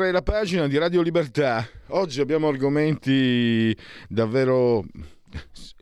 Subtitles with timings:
[0.00, 1.68] Oltre la pagina di Radio Libertà.
[1.88, 3.76] Oggi abbiamo argomenti
[4.08, 4.82] davvero,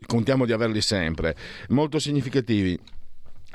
[0.05, 1.37] contiamo di averli sempre,
[1.69, 2.77] molto significativi.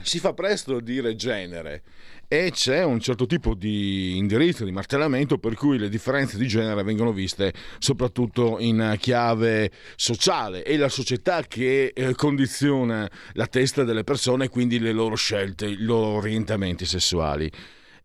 [0.02, 1.82] Si fa presto a dire genere
[2.28, 6.82] e c'è un certo tipo di indirizzo, di martellamento per cui le differenze di genere
[6.82, 10.62] vengono viste soprattutto in chiave sociale.
[10.62, 15.66] È la società che eh, condiziona la testa delle persone e quindi le loro scelte,
[15.66, 17.50] i loro orientamenti sessuali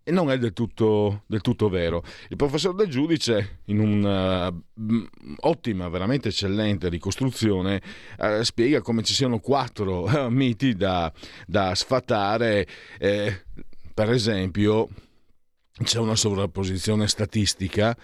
[0.09, 2.03] e non è del tutto, del tutto, vero.
[2.29, 4.55] Il professor Del Giudice, in un'ottima,
[5.85, 7.79] uh, veramente eccellente ricostruzione,
[8.17, 11.13] uh, spiega come ci siano quattro uh, miti da,
[11.45, 12.65] da sfatare.
[12.97, 13.43] Eh,
[13.93, 14.89] per esempio,
[15.83, 17.95] c'è una sovrapposizione statistica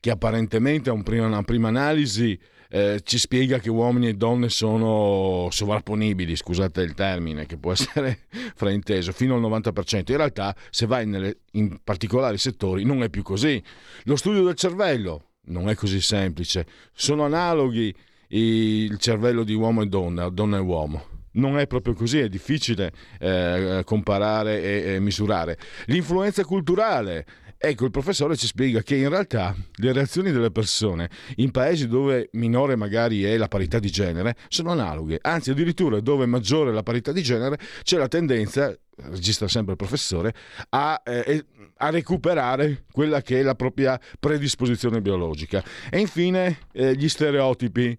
[0.00, 2.40] che apparentemente a una prima analisi
[2.72, 8.20] eh, ci spiega che uomini e donne sono sovrapponibili, scusate il termine, che può essere
[8.54, 10.10] frainteso, fino al 90%.
[10.10, 13.62] In realtà, se vai nelle, in particolari settori, non è più così.
[14.04, 16.64] Lo studio del cervello non è così semplice.
[16.92, 17.92] Sono analoghi
[18.28, 21.08] il cervello di uomo e donna, donna e uomo.
[21.32, 25.58] Non è proprio così, è difficile eh, comparare e, e misurare.
[25.86, 27.26] L'influenza culturale
[27.62, 32.30] Ecco, il professore ci spiega che in realtà le reazioni delle persone in paesi dove
[32.32, 36.82] minore magari è la parità di genere sono analoghe, anzi addirittura dove maggiore è la
[36.82, 40.32] parità di genere c'è la tendenza, registra sempre il professore,
[40.70, 41.44] a, eh,
[41.76, 45.62] a recuperare quella che è la propria predisposizione biologica.
[45.90, 47.94] E infine eh, gli stereotipi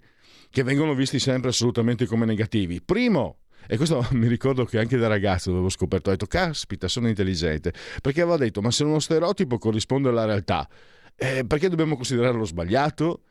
[0.50, 2.82] che vengono visti sempre assolutamente come negativi.
[2.82, 7.08] Primo, e questo mi ricordo che anche da ragazzo avevo scoperto, ho detto, caspita, sono
[7.08, 10.68] intelligente, perché avevo detto, ma se uno stereotipo corrisponde alla realtà,
[11.16, 13.24] eh, perché dobbiamo considerarlo sbagliato?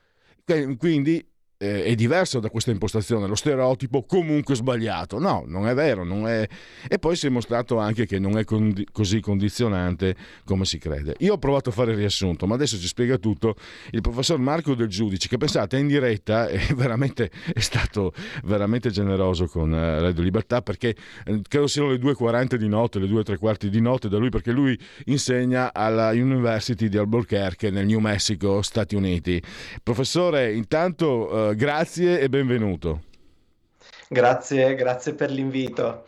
[0.79, 1.30] Quindi
[1.63, 5.19] eh, è diverso da questa impostazione, lo stereotipo comunque sbagliato.
[5.19, 6.05] No, non è vero.
[6.05, 6.49] Non è...
[6.89, 11.17] E poi si è mostrato anche che non è condi- così condizionante come si crede.
[11.19, 13.57] Io ho provato a fare il riassunto, ma adesso ci spiega tutto
[13.91, 18.91] il professor Marco Del Giudice, che pensate è in diretta e veramente è stato veramente
[18.91, 20.97] generoso con uh, Radio Libertà perché
[21.27, 24.31] eh, credo siano le 2.40 di notte, le 2 3 quarti di notte da lui
[24.31, 29.43] perché lui insegna alla University di Albuquerque nel New Mexico, Stati Uniti.
[29.83, 33.03] Professore, intanto uh, grazie e benvenuto.
[34.09, 36.05] Grazie, grazie per l'invito.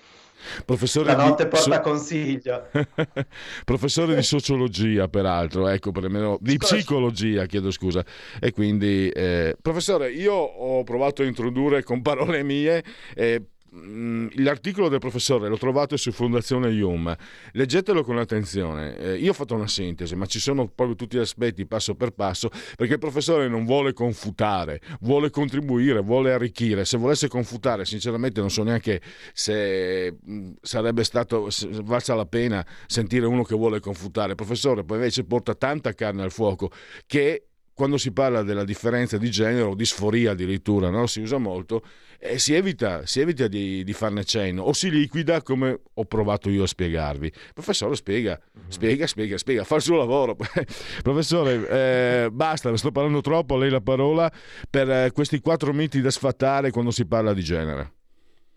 [0.64, 1.48] Professore La notte di...
[1.50, 1.80] porta so...
[1.80, 2.68] consiglio.
[3.64, 8.04] Professore di sociologia, peraltro, ecco, per almeno di psicologia, chiedo scusa.
[8.40, 9.56] E quindi, eh...
[9.60, 12.82] professore, io ho provato a introdurre con parole mie
[13.14, 13.42] eh,
[13.74, 17.14] l'articolo del professore lo trovate su Fondazione IUM,
[17.52, 18.96] leggetelo con attenzione.
[18.96, 22.10] Eh, io ho fatto una sintesi, ma ci sono proprio tutti gli aspetti passo per
[22.10, 26.84] passo, perché il professore non vuole confutare, vuole contribuire, vuole arricchire.
[26.84, 29.00] Se volesse confutare, sinceramente non so neanche
[29.32, 34.30] se mm, sarebbe stato se valsa la pena sentire uno che vuole confutare.
[34.30, 36.70] Il professore poi invece porta tanta carne al fuoco
[37.06, 41.06] che quando si parla della differenza di genere o di sforia addirittura, no?
[41.06, 41.82] si usa molto,
[42.18, 46.50] eh, si evita, si evita di, di, farne cenno o si liquida come ho provato
[46.50, 47.26] io a spiegarvi.
[47.26, 48.68] Il professore spiega, mm-hmm.
[48.68, 50.36] spiega, spiega, spiega, fa il suo lavoro.
[51.02, 54.30] professore, eh, basta, sto parlando troppo, a lei la parola
[54.68, 57.92] per eh, questi quattro miti da sfatare quando si parla di genere.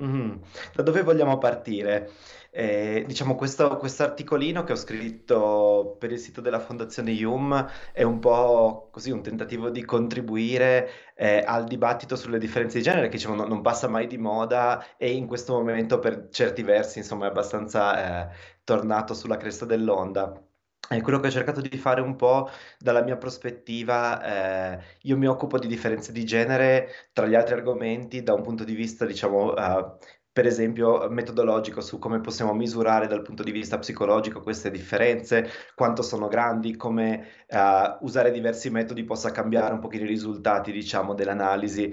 [0.03, 0.31] Mm-hmm.
[0.73, 2.11] Da dove vogliamo partire?
[2.57, 8.19] Eh, diciamo, questo articolino che ho scritto per il sito della Fondazione IUM è un
[8.19, 13.35] po' così un tentativo di contribuire eh, al dibattito sulle differenze di genere che diciamo,
[13.35, 17.29] non, non, passa mai di moda e in questo momento per certi versi insomma, è
[17.29, 20.41] abbastanza eh, tornato sulla cresta dell'onda.
[20.87, 22.47] E quello che ho cercato di fare un po'
[22.77, 28.21] dalla mia prospettiva, eh, io mi occupo di differenze di genere tra gli altri argomenti
[28.21, 29.97] da un punto di vista, diciamo, uh,
[30.35, 36.01] per esempio metodologico su come possiamo misurare dal punto di vista psicologico queste differenze, quanto
[36.01, 41.89] sono grandi, come uh, usare diversi metodi possa cambiare un pochino i risultati, diciamo, dell'analisi.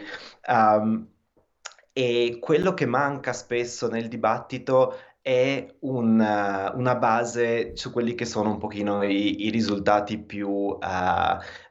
[0.49, 1.07] Um,
[1.93, 8.51] e quello che manca spesso nel dibattito è una, una, base su quelli che sono
[8.51, 10.79] un pochino i, i risultati più uh,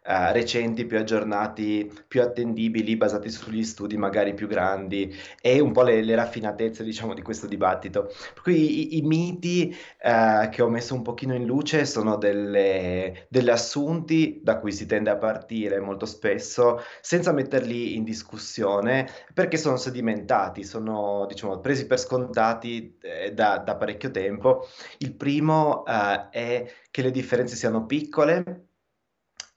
[0.05, 5.83] uh, recenti, più aggiornati, più attendibili, basati sugli studi magari più grandi e un po'
[5.83, 8.03] le, le raffinatezze, diciamo, di questo dibattito.
[8.33, 13.25] Per cui i, i miti uh, che ho messo un pochino in luce sono delle,
[13.29, 19.57] delle assunti da cui si tende a partire molto spesso, senza metterli in discussione, perché
[19.57, 24.67] sono sedimentati, sono, diciamo, presi per scontati eh, da, da parecchio tempo.
[24.99, 28.70] Il primo uh, è che le differenze siano piccole,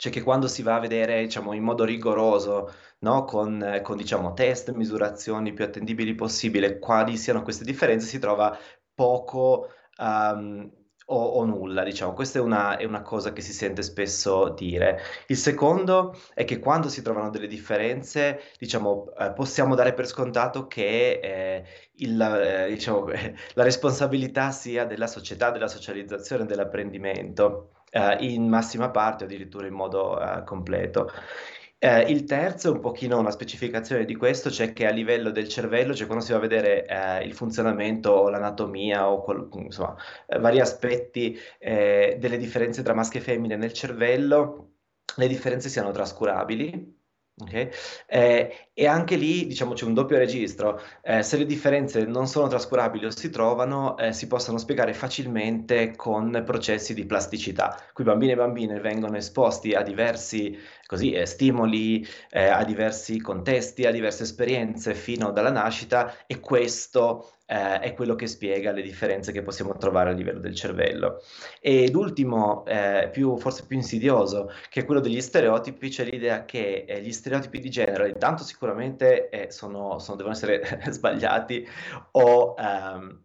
[0.04, 3.24] cioè che quando si va a vedere diciamo, in modo rigoroso, no?
[3.24, 8.54] con, con diciamo, test, misurazioni più attendibili possibile, quali siano queste differenze, si trova
[8.94, 10.70] poco um,
[11.06, 12.12] o, o, nulla, diciamo.
[12.12, 15.00] Questa è una, è una, cosa che si sente spesso dire.
[15.28, 20.66] Il secondo è che quando si trovano delle differenze, diciamo, eh, possiamo dare per scontato
[20.66, 21.64] che eh,
[21.96, 23.06] il, eh, diciamo,
[23.54, 29.74] la responsabilità sia della società, della socializzazione, dell'apprendimento, eh, in massima parte o addirittura in
[29.74, 31.10] modo eh, completo.
[31.78, 35.48] Eh, il terzo è un pochino una specificazione di questo, cioè che a livello del
[35.48, 39.94] cervello, cioè quando si va a vedere eh, il funzionamento o l'anatomia o qual- insomma,
[40.26, 44.70] eh, vari aspetti eh, delle differenze tra maschio e femmine nel cervello,
[45.16, 46.93] le differenze siano trascurabili
[47.36, 47.68] Okay.
[48.06, 50.80] Eh, e anche lì, diciamo, c'è un doppio registro.
[51.02, 55.96] Eh, se le differenze non sono trascurabili o si trovano, eh, si possono spiegare facilmente
[55.96, 57.76] con processi di plasticità.
[57.92, 63.86] Qui bambini e bambine vengono esposti a diversi così, eh, stimoli, eh, a diversi contesti,
[63.86, 69.32] a diverse esperienze fino dalla nascita e questo eh, è quello che spiega le differenze
[69.32, 71.22] che possiamo trovare a livello del cervello.
[71.60, 76.84] Ed ultimo, eh, più, forse più insidioso, che è quello degli stereotipi, c'è l'idea che
[76.86, 81.66] eh, gli stereotipi di genere intanto sicuramente eh, sono, sono, devono essere sbagliati
[82.12, 82.54] o...
[82.58, 83.22] Ehm,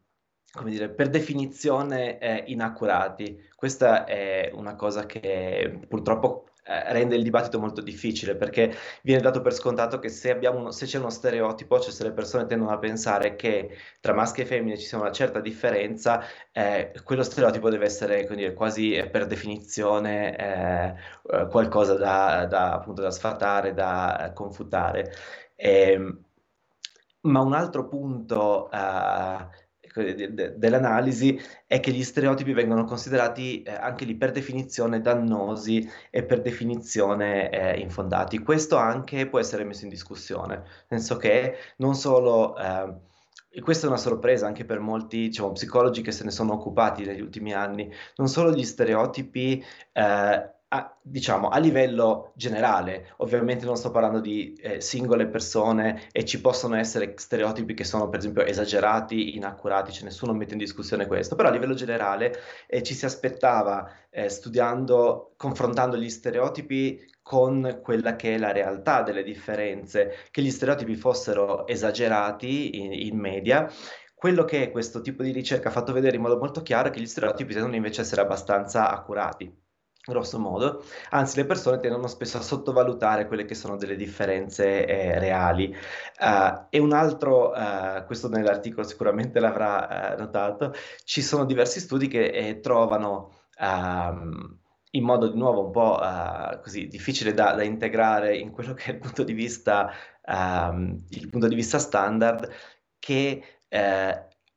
[0.51, 3.49] come dire, per definizione eh, inaccurati.
[3.55, 9.41] Questa è una cosa che purtroppo eh, rende il dibattito molto difficile perché viene dato
[9.41, 12.77] per scontato che se, uno, se, c'è uno stereotipo, cioè se le persone tendono a
[12.77, 17.85] pensare che tra maschi e femmine ci sia una certa differenza, eh, quello stereotipo deve
[17.85, 20.95] essere dire, quasi eh, per definizione eh,
[21.39, 25.11] eh, qualcosa da, da, appunto, da sfatare, da confutare.
[25.55, 26.23] E, ehm,
[27.21, 28.69] ma un altro punto
[29.93, 36.41] dell'analisi è che gli stereotipi vengono considerati eh, anche lì per definizione dannosi e per
[36.41, 38.39] definizione eh, infondati.
[38.39, 42.57] Questo anche può essere messo in discussione, nel che non solo...
[42.57, 43.07] Eh,
[43.51, 47.03] e questa è una sorpresa anche per molti diciamo, psicologi che se ne sono occupati
[47.03, 47.91] negli ultimi anni.
[48.17, 54.53] Non solo gli stereotipi eh, a, diciamo a livello generale, ovviamente non sto parlando di
[54.53, 60.03] eh, singole persone e ci possono essere stereotipi che sono per esempio esagerati, inaccurati, cioè
[60.03, 62.33] nessuno mette in discussione questo, però a livello generale
[62.67, 69.01] eh, ci si aspettava eh, studiando, confrontando gli stereotipi con quella che è la realtà
[69.01, 73.71] delle differenze, che gli stereotipi fossero esagerati in, in media,
[74.13, 76.99] quello che questo tipo di ricerca ha fatto vedere in modo molto chiaro è che
[76.99, 79.67] gli stereotipi tendono invece a essere abbastanza accurati
[80.09, 85.17] grosso modo, anzi le persone tendono spesso a sottovalutare quelle che sono delle differenze eh,
[85.19, 85.73] reali.
[86.19, 90.73] Uh, e un altro, uh, questo nell'articolo sicuramente l'avrà uh, notato,
[91.05, 94.57] ci sono diversi studi che eh, trovano um,
[94.91, 95.99] in modo di nuovo un po'
[96.63, 99.91] così difficile da, da, integrare in quello che è il punto di vista,
[100.25, 102.49] um, il punto di vista standard,
[102.97, 103.43] che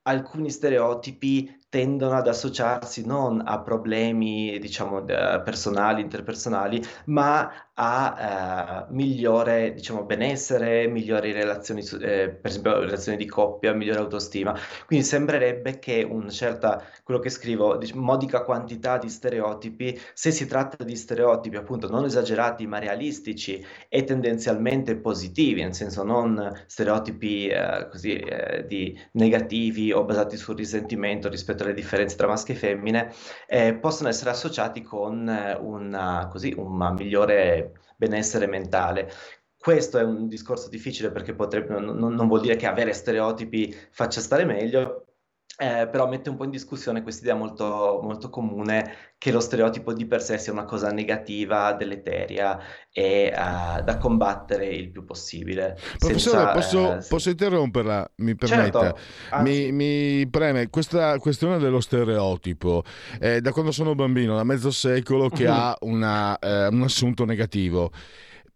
[0.03, 9.73] alcuni stereotipi tendono ad associarsi non a problemi, diciamo, personali, interpersonali, ma a eh, migliore
[9.73, 14.55] diciamo, benessere, migliori relazioni, eh, per esempio relazioni di coppia, migliore autostima.
[14.87, 20.47] Quindi sembrerebbe che una certa, quello che scrivo, diciamo, modica quantità di stereotipi, se si
[20.47, 27.47] tratta di stereotipi appunto non esagerati ma realistici e tendenzialmente positivi, nel senso non stereotipi
[27.49, 32.57] eh, così eh, di negativi o basati sul risentimento rispetto alle differenze tra maschi e
[32.57, 33.13] femmine,
[33.47, 37.72] eh, possono essere associati con eh, una, così, una migliore
[38.03, 39.11] benessere mentale.
[39.57, 44.21] Questo è un discorso difficile perché potrebbe, non, non vuol dire che avere stereotipi faccia
[44.21, 45.12] stare meglio,
[45.59, 49.93] eh, però mette un po' in discussione questa idea molto, molto, comune che lo stereotipo
[49.93, 52.59] di per sé sia una cosa negativa, deleteria
[52.91, 55.77] e uh, da combattere il più possibile.
[55.99, 58.13] Professore, senza, posso, eh, posso, interromperla?
[58.17, 58.81] Mi permetta?
[58.81, 62.83] Certo, mi, mi, preme questa questione dello stereotipo.
[63.21, 65.53] Eh, da quando sono bambino, da mezzo secolo, che uh-huh.
[65.53, 67.91] ha una, eh, un assunto negativo.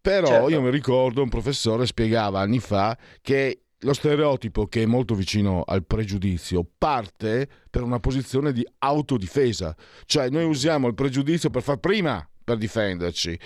[0.00, 0.48] Però certo.
[0.48, 5.62] io mi ricordo un professore spiegava anni fa che lo stereotipo, che è molto vicino
[5.64, 9.76] al pregiudizio, parte per una posizione di autodifesa,
[10.06, 13.36] cioè noi usiamo il pregiudizio per far prima per difenderci.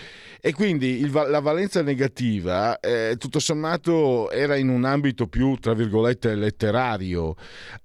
[0.42, 5.73] E quindi il, la valenza negativa, eh, tutto sommato, era in un ambito più, tra
[5.73, 7.35] virgolette, letterario.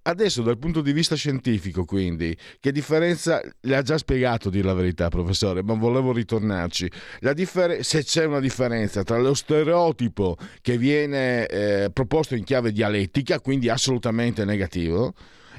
[0.01, 4.73] Adesso, dal punto di vista scientifico, quindi, che differenza, le ha già spiegato, dire la
[4.73, 6.91] verità, professore, ma volevo ritornarci.
[7.33, 13.39] Differ- se c'è una differenza tra lo stereotipo che viene eh, proposto in chiave dialettica,
[13.39, 15.13] quindi assolutamente negativo,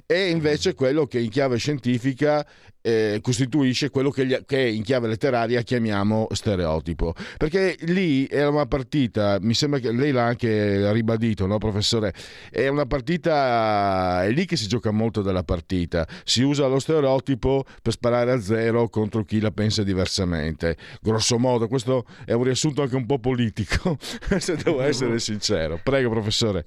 [0.04, 2.46] e invece quello che in chiave scientifica
[2.86, 7.14] eh, costituisce quello che, gli, che, in chiave letteraria chiamiamo stereotipo.
[7.36, 12.14] Perché lì era una partita, mi sembra che lei l'ha anche ribadito, no, professore?
[12.48, 16.06] È una partita, è lì che si gioca molto della partita.
[16.22, 20.76] Si usa lo stereotipo per sparare a zero contro chi la pensa diversamente.
[21.00, 23.98] Grosso modo, questo è un riassunto anche un po' politico,
[24.38, 25.80] se devo essere sincero.
[25.82, 26.64] Prego, professore.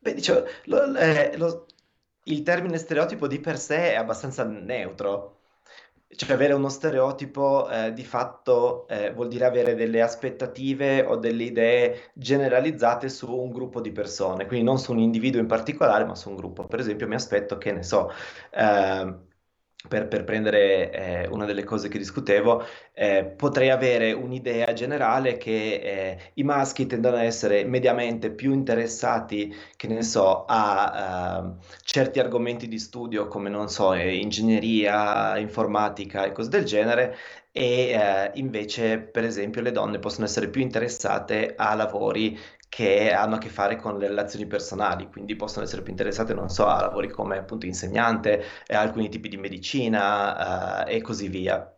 [0.00, 1.66] Beh, diciamo, lo, eh, lo,
[2.28, 5.34] il termine stereotipo di per sé è abbastanza neutro.
[6.10, 11.44] Cioè avere uno stereotipo eh, di fatto eh, vuol dire avere delle aspettative o delle
[11.44, 16.14] idee generalizzate su un gruppo di persone, quindi non su un individuo in particolare, ma
[16.14, 16.64] su un gruppo.
[16.66, 18.10] Per esempio mi aspetto che, ne so,
[18.50, 19.14] eh,
[19.86, 25.74] per, per, prendere eh, una delle cose che discutevo, eh, potrei avere un'idea generale che
[25.74, 32.18] eh, i maschi tendono a essere mediamente più interessati, che ne so, a uh, certi
[32.18, 37.16] argomenti di studio come, non so, eh, ingegneria, informatica e cose del genere,
[37.52, 43.36] e eh, invece, per esempio, le donne possono essere più interessate a lavori che hanno
[43.36, 46.80] a che fare con le relazioni personali, quindi possono essere più interessate, non so, a
[46.80, 51.72] lavori come appunto insegnante, a alcuni tipi di medicina uh, e così via.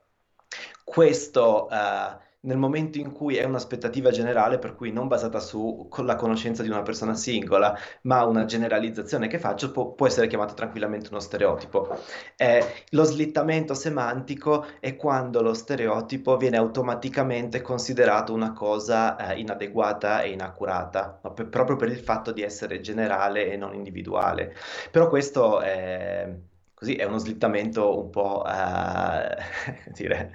[0.84, 6.62] Questo uh, nel momento in cui è un'aspettativa generale, per cui non basata sulla conoscenza
[6.62, 11.20] di una persona singola, ma una generalizzazione che faccio, può, può essere chiamato tranquillamente uno
[11.20, 11.98] stereotipo.
[12.36, 20.22] Eh, lo slittamento semantico è quando lo stereotipo viene automaticamente considerato una cosa eh, inadeguata
[20.22, 21.32] e inaccurata, no?
[21.32, 24.54] per, proprio per il fatto di essere generale e non individuale.
[24.90, 26.32] Però questo è,
[26.72, 29.36] così, è uno slittamento un po' eh,
[29.92, 30.32] dire,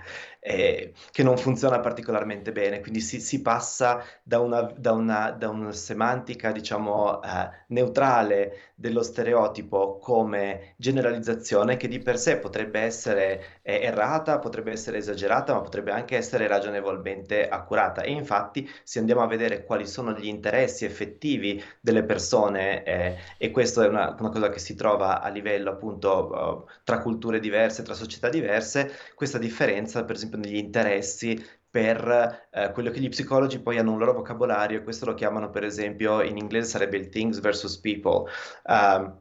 [0.47, 5.49] eh, che non funziona particolarmente bene, quindi si, si passa da una, da, una, da
[5.49, 13.61] una, semantica, diciamo, eh, neutrale dello stereotipo come generalizzazione che di per sé potrebbe essere
[13.63, 18.03] eh, errata, potrebbe essere esagerata, ma potrebbe anche essere ragionevolmente accurata.
[18.03, 23.49] E infatti, se andiamo a vedere quali sono gli interessi effettivi delle persone, eh, e
[23.49, 27.81] questo è una, una, cosa che si trova a livello appunto uh, tra culture diverse,
[27.81, 33.59] tra società diverse, questa differenza, per esempio, negli interessi per eh, quello che gli psicologi
[33.59, 37.09] poi hanno un loro vocabolario, e questo lo chiamano per esempio in inglese sarebbe il
[37.09, 38.29] things versus people.
[38.63, 39.11] Uh,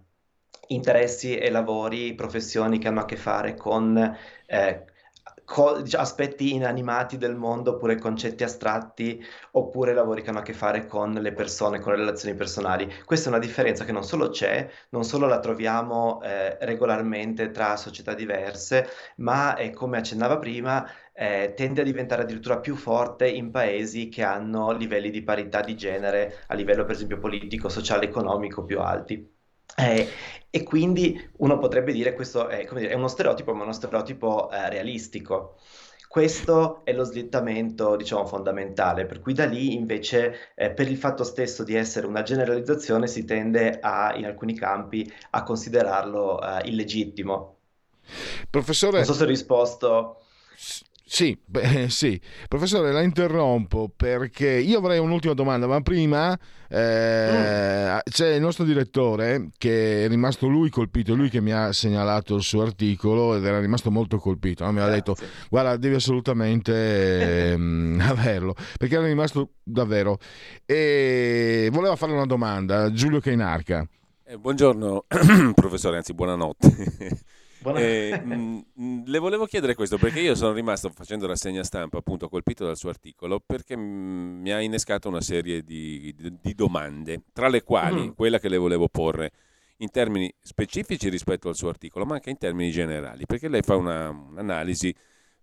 [0.68, 3.96] interessi e lavori, professioni che hanno a che fare con
[4.46, 4.84] eh,
[5.44, 9.22] co- aspetti inanimati del mondo oppure concetti astratti
[9.52, 12.92] oppure lavori che hanno a che fare con le persone, con le relazioni personali.
[13.04, 17.76] Questa è una differenza che non solo c'è, non solo la troviamo eh, regolarmente tra
[17.76, 23.50] società diverse, ma è come accennava prima, eh, tende a diventare addirittura più forte in
[23.50, 28.64] paesi che hanno livelli di parità di genere a livello per esempio politico, sociale, economico
[28.64, 29.33] più alti.
[29.76, 30.08] Eh,
[30.50, 34.50] e quindi uno potrebbe dire che questo è, dire, è, uno stereotipo, ma uno stereotipo
[34.50, 35.56] eh, realistico.
[36.06, 41.24] Questo è lo slittamento, diciamo, fondamentale, per cui da lì invece, eh, per il fatto
[41.24, 47.56] stesso di essere una generalizzazione, si tende a, in alcuni campi a considerarlo eh, illegittimo.
[48.48, 48.98] Professore...
[48.98, 50.20] Non so se ho risposto.
[51.06, 52.18] Sì, beh, sì,
[52.48, 56.36] professore, la interrompo perché io avrei un'ultima domanda, ma prima
[56.68, 57.98] eh, mm.
[58.10, 62.42] c'è il nostro direttore che è rimasto lui colpito, lui che mi ha segnalato il
[62.42, 64.64] suo articolo ed era rimasto molto colpito.
[64.64, 64.72] No?
[64.72, 65.14] Mi ha detto:
[65.50, 70.18] Guarda, devi assolutamente ehm, averlo perché era rimasto davvero.
[70.64, 73.86] E voleva fare una domanda, Giulio Cainarca.
[74.26, 75.04] Eh, buongiorno,
[75.54, 77.20] professore, anzi, buonanotte.
[77.76, 81.98] Eh, mh, mm, mm, le volevo chiedere questo perché io sono rimasto facendo rassegna stampa
[81.98, 86.38] appunto colpito dal suo articolo perché mh, mm, mi ha innescato una serie di, di,
[86.40, 88.12] di domande, tra le quali mm.
[88.14, 89.32] quella che le volevo porre
[89.78, 93.76] in termini specifici rispetto al suo articolo, ma anche in termini generali, perché lei fa
[93.76, 94.94] una, un'analisi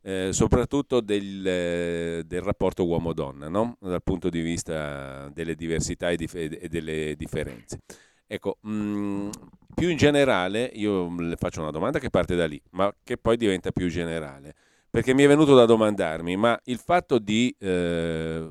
[0.03, 3.77] eh, soprattutto del, eh, del, rapporto uomo-donna, no?
[3.79, 7.79] dal punto di vista delle diversità e, dif- e delle differenze.
[8.25, 9.29] Ecco, mh,
[9.73, 13.37] più in generale, io le faccio una domanda che parte da lì, ma che poi
[13.37, 14.53] diventa più generale,
[14.89, 18.49] perché mi è venuto da domandarmi, ma il fatto di eh,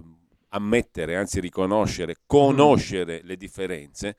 [0.49, 4.17] ammettere, anzi riconoscere, conoscere le differenze,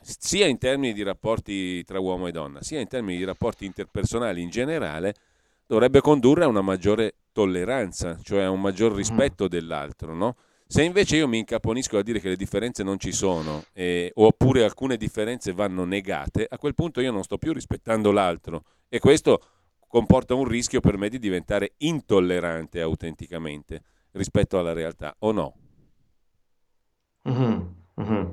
[0.00, 4.40] sia in termini di rapporti tra uomo e donna, sia in termini di rapporti interpersonali
[4.42, 5.14] in generale,
[5.66, 8.96] dovrebbe condurre a una maggiore tolleranza, cioè a un maggior mm.
[8.96, 10.36] rispetto dell'altro, no?
[10.74, 14.64] Se invece io mi incaponisco a dire che le differenze non ci sono, eh, oppure
[14.64, 19.40] alcune differenze vanno negate, a quel punto io non sto più rispettando l'altro e questo
[19.86, 23.82] comporta un rischio per me di diventare intollerante autenticamente
[24.14, 25.54] rispetto alla realtà, o no?
[27.28, 27.60] Mm-hmm,
[28.00, 28.30] mm-hmm.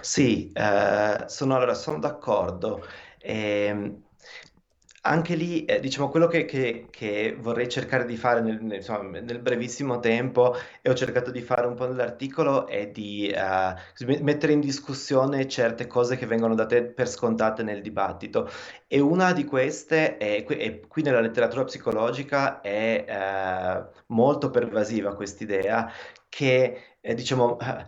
[0.00, 2.86] Sì, eh, sono, allora, sono d'accordo.
[3.18, 3.94] Eh,
[5.02, 9.18] anche lì, eh, diciamo, quello che, che- che vorrei cercare di fare nel, nel- insomma,
[9.20, 13.74] nel brevissimo tempo, e ho cercato di fare un po' nell'articolo, è di eh,
[14.22, 18.48] mettere in discussione certe cose che vengono date per scontate nel dibattito.
[18.86, 25.90] E una di queste, è, e qui nella letteratura psicologica, è eh, molto pervasiva quest'idea
[26.28, 27.86] che, eh, diciamo, eh,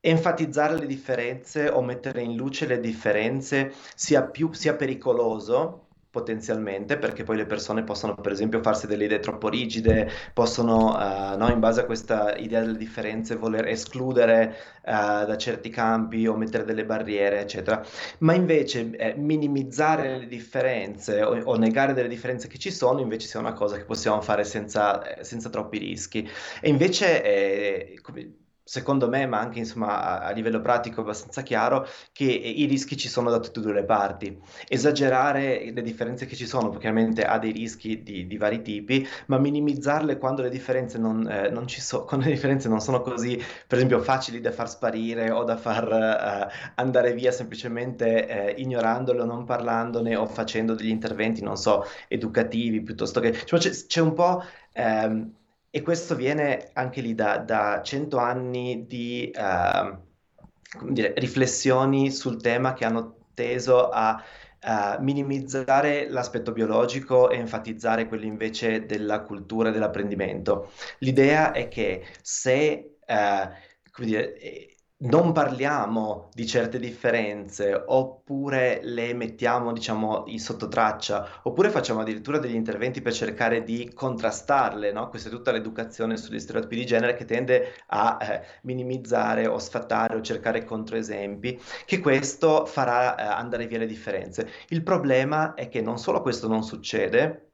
[0.00, 5.85] enfatizzare le differenze o mettere in luce le differenze sia più, sia pericoloso
[6.16, 11.36] potenzialmente, perché poi le persone possono per esempio farsi delle idee troppo rigide, possono uh,
[11.36, 16.34] no, in base a questa idea delle differenze voler escludere uh, da certi campi o
[16.34, 17.84] mettere delle barriere, eccetera.
[18.20, 23.26] Ma invece eh, minimizzare le differenze o, o, negare delle differenze che ci sono, invece
[23.26, 26.26] sia una cosa che possiamo fare senza, eh, senza troppi rischi.
[26.62, 27.22] E invece...
[27.22, 32.64] Eh, come, secondo me, ma anche insomma, a, a, livello pratico abbastanza chiaro, che i
[32.66, 34.36] rischi ci sono da tutte e due le parti.
[34.66, 39.06] Esagerare le differenze che ci sono, perché chiaramente ha dei rischi di, di vari tipi,
[39.26, 43.02] ma minimizzarle quando le differenze non, eh, non ci so, quando le differenze non sono
[43.02, 48.60] così, per esempio, facili da far sparire o da far eh, andare via semplicemente eh,
[48.60, 53.32] ignorandole o non parlandone o facendo degli interventi, non so, educativi piuttosto che...
[53.32, 54.42] Cioè, c'è, c'è un po'...
[54.72, 55.34] Ehm,
[55.70, 62.72] e questo viene anche lì da, da 100 anni di uh, dire, riflessioni sul tema
[62.72, 64.22] che hanno teso a
[64.62, 70.72] uh, minimizzare l'aspetto biologico e enfatizzare quello invece della cultura e dell'apprendimento.
[70.98, 73.48] L'idea è che se uh,
[73.96, 82.00] come dire, non parliamo di certe differenze oppure le mettiamo, diciamo, in sottotraccia, oppure facciamo
[82.00, 85.08] addirittura degli interventi per cercare di contrastarle, no?
[85.10, 90.16] Questa è tutta l'educazione sugli stereotipi di genere che tende a eh, minimizzare o sfattare
[90.16, 94.48] o cercare controesempi, che questo farà eh, andare via le differenze.
[94.68, 97.50] Il problema è che non solo questo non succede,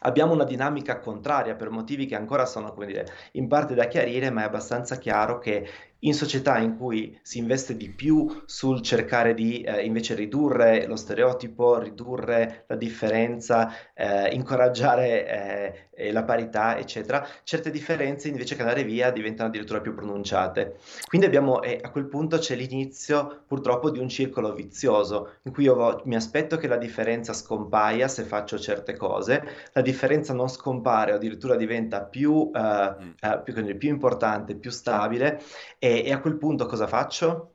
[0.00, 4.42] abbiamo una dinamica contraria per motivi che ancora sono, dire, in parte da chiarire, ma
[4.42, 5.68] è abbastanza chiaro che
[6.00, 10.96] in società in cui si investe di più sul cercare di eh, invece ridurre lo
[10.96, 18.84] stereotipo, ridurre la differenza, eh, incoraggiare eh, la parità, eccetera, certe differenze invece che andare
[18.84, 20.78] via diventano addirittura più pronunciate.
[21.06, 25.74] Quindi abbiamo, a quel punto c'è l'inizio purtroppo di un circolo vizioso in cui io
[25.74, 31.12] vo- mi aspetto che la differenza scompaia se faccio certe cose, la differenza non scompare
[31.12, 33.10] o addirittura diventa più, eh, mm.
[33.20, 35.42] Eh, più, più importante, più stabile
[35.78, 37.54] e e, e a quel punto cosa faccio?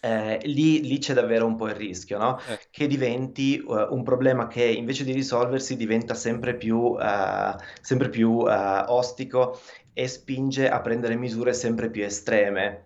[0.00, 2.38] Eh, lì, lì, c'è davvero un po' il rischio, no?
[2.48, 2.60] eh.
[2.70, 8.30] che diventi uh, un problema che invece di risolversi diventa sempre più, uh, sempre più
[8.30, 9.58] uh, ostico
[9.92, 12.84] e spinge a prendere misure sempre più estreme.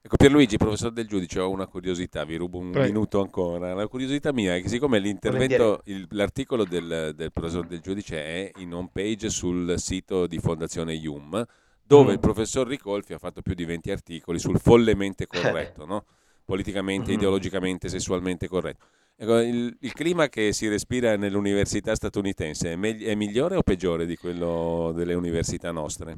[0.00, 2.86] Ecco Pierluigi, professor del giudice, ho una curiosità, vi rubo un Prego.
[2.86, 3.74] minuto ancora.
[3.74, 8.50] La curiosità mia è che siccome l'intervento, il, l'articolo del, del professor del giudice è
[8.56, 11.44] in home page sul sito di Fondazione IUM,
[11.88, 12.12] dove mm.
[12.12, 16.04] il professor Ricolfi ha fatto più di 20 articoli sul follemente corretto, no?
[16.44, 17.14] politicamente, mm.
[17.14, 18.84] ideologicamente, sessualmente corretto.
[19.16, 24.04] Ecco, il, il, clima che si respira nell'università statunitense è, me- è, migliore o peggiore
[24.04, 26.16] di quello delle università nostre?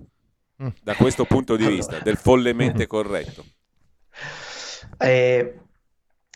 [0.60, 0.68] Mm.
[0.82, 3.44] Da questo punto di vista, del follemente corretto.
[4.98, 5.58] Eh,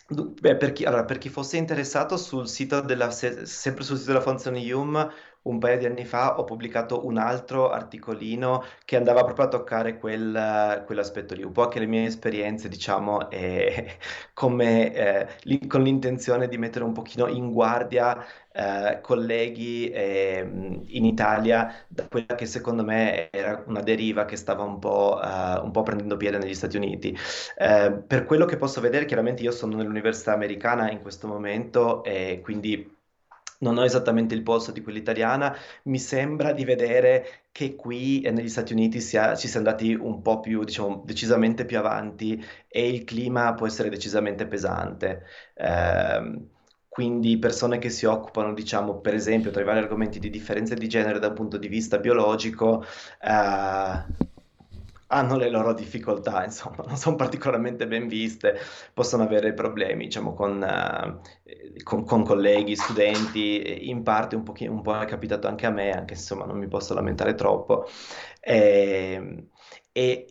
[0.07, 4.11] beh, per, chi, allora, per, chi, fosse interessato sul sito della, se, sempre sul sito
[4.11, 5.11] della Fondazione IUM
[5.45, 9.97] un paio di anni fa ho pubblicato un altro articolino che andava proprio a toccare
[9.97, 13.97] quel, quell'aspetto lì, un po' anche le mie esperienze, diciamo, e
[14.33, 20.39] come, eh, li, con l'intenzione di mettere un pochino in guardia eh, colleghi eh,
[20.87, 25.63] in Italia da quella che secondo me era una deriva che stava un po', uh,
[25.63, 27.15] un po prendendo piede negli Stati Uniti.
[27.57, 32.39] Eh, per quello che posso vedere, chiaramente io sono nell'università americana in questo momento e
[32.41, 32.94] quindi
[33.65, 38.31] non ho esattamente il polso di quella italiana, mi sembra di vedere che qui e
[38.31, 42.87] negli Stati Uniti sia, ci sia andati un po' più, diciamo, decisamente più avanti e
[42.89, 45.23] il clima può essere decisamente pesante.
[45.55, 46.47] Eh,
[46.87, 50.87] quindi persone che si occupano, diciamo, per esempio, tra i vari argomenti di differenze di
[50.87, 52.83] genere da un punto di vista biologico,
[53.21, 54.05] eh,
[55.15, 58.57] hanno le loro difficoltà, insomma, non sono particolarmente ben viste,
[58.93, 64.81] possono avere problemi, diciamo, con, uh, con, con colleghi, studenti, in parte un, pochino, un
[64.81, 67.87] po' è capitato anche a me, anche insomma non mi posso lamentare troppo.
[68.41, 69.47] E, ehm,
[69.93, 70.27] e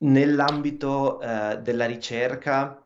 [0.00, 2.80] nell'ambito uh, della ricerca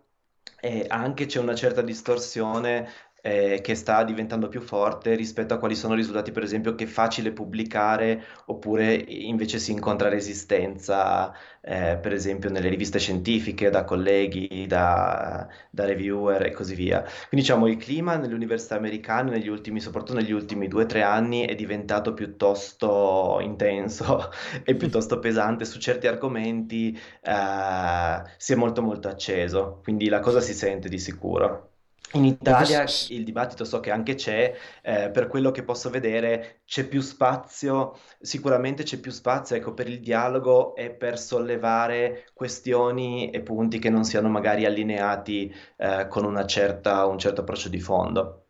[0.60, 2.88] eh, anche c'è una certa distorsione
[3.22, 6.84] eh, che sta diventando più forte rispetto a quali sono i risultati, per esempio, che
[6.84, 13.84] è facile pubblicare oppure invece si incontra resistenza, eh, per esempio, nelle riviste scientifiche, da
[13.84, 17.00] colleghi, da, da, reviewer e così via.
[17.00, 21.02] Quindi diciamo il clima nelle università americane, negli ultimi, soprattutto negli ultimi due o tre
[21.02, 24.30] anni, è diventato piuttosto intenso
[24.64, 30.40] e piuttosto pesante su certi argomenti, eh, si è molto molto acceso, quindi la cosa
[30.40, 31.71] si sente di sicuro.
[32.14, 36.86] In Italia il dibattito so che anche c'è, eh, per quello che posso vedere c'è
[36.86, 43.40] più spazio, sicuramente c'è più spazio ecco, per il dialogo e per sollevare questioni e
[43.40, 48.41] punti che non siano magari allineati eh, con certa, un certo approccio di fondo.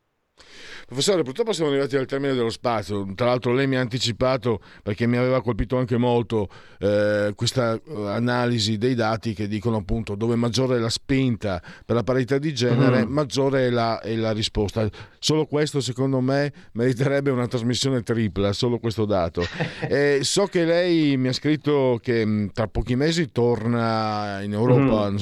[0.86, 3.06] Professore, purtroppo siamo arrivati al termine dello spazio.
[3.14, 8.08] Tra l'altro, lei mi ha anticipato perché mi aveva colpito anche molto eh, questa eh,
[8.08, 12.52] analisi dei dati che dicono appunto dove maggiore è la spinta per la parità di
[12.54, 13.10] genere, mm.
[13.10, 14.88] maggiore è la, è la, risposta.
[15.18, 19.44] Solo questo, secondo me, meriterebbe una trasmissione tripla, solo questo dato.
[19.88, 25.10] e so che lei mi ha scritto che mm, tra pochi mesi torna in Europa
[25.10, 25.16] mm.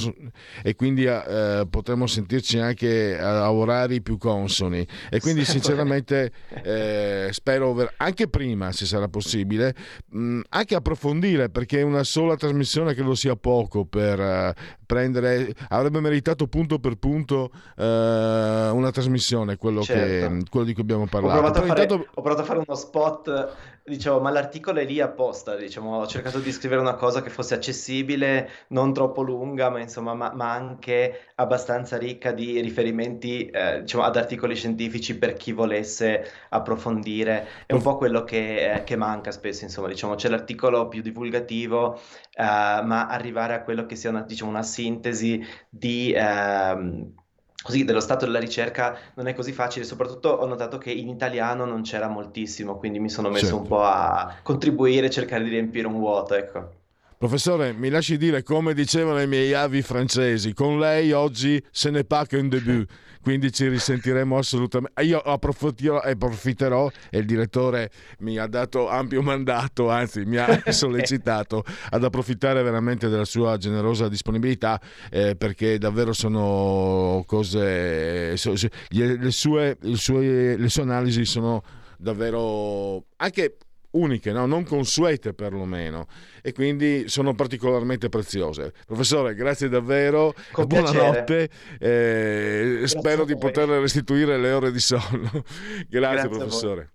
[0.62, 4.86] e quindi eh, potremo sentirci anche a orari più consoni.
[5.10, 6.32] E quindi sinceramente
[6.62, 9.74] eh, spero anche prima, se sarà possibile,
[10.08, 14.52] mh, anche approfondire perché una sola trasmissione credo sia poco per uh,
[14.86, 20.34] prendere, avrebbe meritato punto per punto uh, una trasmissione, quello, certo.
[20.34, 21.36] che, quello, di cui abbiamo parlato.
[21.36, 22.06] Ho provato, fare, intanto...
[22.14, 26.38] ho provato a fare uno spot dicevo, ma l'articolo è lì apposta, diciamo, ho cercato
[26.38, 31.32] di scrivere una cosa che fosse accessibile, non troppo lunga, ma insomma, ma, ma anche
[31.36, 37.46] abbastanza ricca di riferimenti, eh, diciamo, ad articoli scientifici per chi volesse approfondire.
[37.66, 41.96] È un po' quello che, eh, che manca spesso, insomma, diciamo, c'è l'articolo più divulgativo,
[42.32, 46.12] eh, ma arrivare a quello che sia una, diciamo, una sintesi di...
[46.14, 47.14] Ehm,
[47.62, 51.64] così dello stato della ricerca non è così facile, soprattutto ho notato che in italiano
[51.64, 53.60] non c'era moltissimo, quindi mi sono messo certo.
[53.60, 56.78] un po' a contribuire, cercare di riempire un vuoto, ecco.
[57.18, 62.02] Professore, mi lasci dire come dicevano i miei avi francesi, con lei oggi se ne
[62.02, 62.86] pas qu'un début
[63.22, 65.02] quindi ci risentiremo assolutamente.
[65.02, 71.64] Io approfitterò, approfitterò e il direttore mi ha dato ampio mandato, anzi mi ha sollecitato
[71.90, 74.80] ad approfittare veramente della sua generosa disponibilità
[75.10, 81.62] eh, perché davvero sono cose, le sue, le sue, le sue analisi sono
[81.98, 83.56] davvero anche
[83.92, 84.46] uniche, no?
[84.46, 86.06] non consuete perlomeno,
[86.42, 88.72] e quindi sono particolarmente preziose.
[88.86, 95.30] Professore, grazie davvero, Con buonanotte, eh, spero di poter restituire le ore di sonno.
[95.88, 96.90] grazie, grazie professore.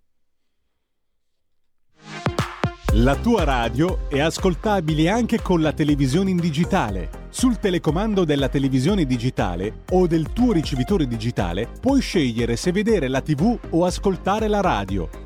[3.00, 7.24] La tua radio è ascoltabile anche con la televisione in digitale.
[7.30, 13.20] Sul telecomando della televisione digitale o del tuo ricevitore digitale puoi scegliere se vedere la
[13.20, 15.25] TV o ascoltare la radio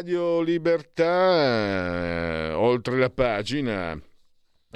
[0.00, 4.00] Radio Libertà, eh, oltre la pagina.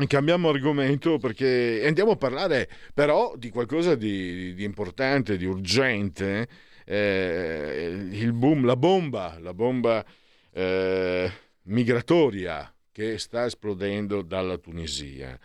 [0.07, 6.47] Cambiamo argomento perché andiamo a parlare però di qualcosa di, di importante, di urgente.
[6.85, 10.05] Eh, il boom, la bomba, la bomba
[10.53, 11.33] eh,
[11.63, 15.41] migratoria che sta esplodendo dalla Tunisia.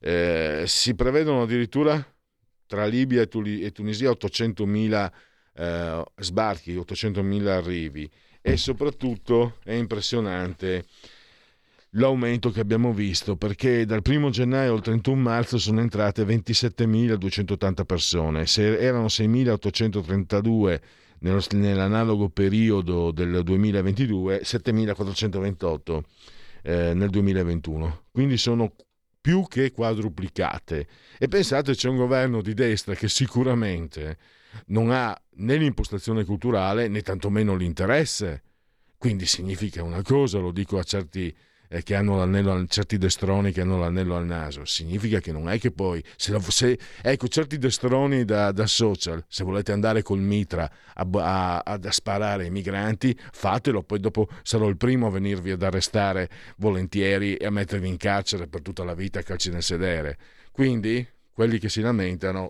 [0.00, 2.04] Eh, si prevedono addirittura
[2.66, 5.12] tra Libia e, Tunisia 800.000
[5.54, 8.10] eh, sbarchi, 800.000 arrivi
[8.42, 10.84] e soprattutto è impressionante
[11.94, 18.46] l'aumento che abbiamo visto perché dal 1 gennaio al 31 marzo sono entrate 27.280 persone,
[18.46, 20.80] se erano 6.832
[21.20, 26.00] nell'analogo periodo del 2022, 7.428
[26.62, 28.72] eh, nel 2021, quindi sono
[29.20, 30.86] più che quadruplicate.
[31.18, 34.16] E pensate c'è un governo di destra che sicuramente
[34.66, 38.42] non ha né l'impostazione culturale né tantomeno l'interesse.
[38.96, 41.34] Quindi significa una cosa, lo dico a certi
[41.72, 45.58] eh, che hanno l'anello, certi destroni che hanno l'anello al naso, significa che non è
[45.60, 50.68] che poi, se, se ecco, certi destroni da, da, social, se volete andare col mitra
[50.94, 55.62] a, a, a, sparare ai migranti, fatelo, poi dopo sarò il primo a venirvi ad
[55.62, 60.18] arrestare volentieri e a mettervi in carcere per tutta la vita a calci nel sedere.
[60.50, 62.48] Quindi, quelli che si lamentano,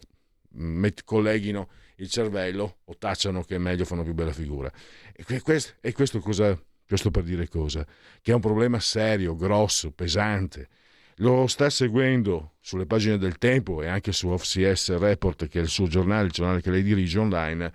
[0.52, 1.68] met, colleghino
[2.00, 4.70] il cervello o tacciano che è meglio, fanno più bella figura.
[5.14, 7.86] E questo, e questo, cosa, questo per dire cosa?
[8.20, 10.68] Che è un problema serio, grosso, pesante.
[11.16, 15.68] Lo sta seguendo sulle pagine del Tempo e anche su OFCS Report, che è il
[15.68, 17.72] suo giornale, il giornale che lei dirige online.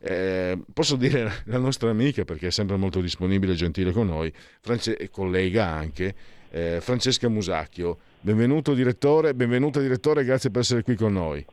[0.00, 4.32] Eh, posso dire la nostra amica, perché è sempre molto disponibile e gentile con noi,
[4.60, 6.14] France- collega anche,
[6.50, 7.98] eh, Francesca Musacchio.
[8.20, 11.46] Benvenuto direttore, benvenuta direttore, grazie per essere qui con noi.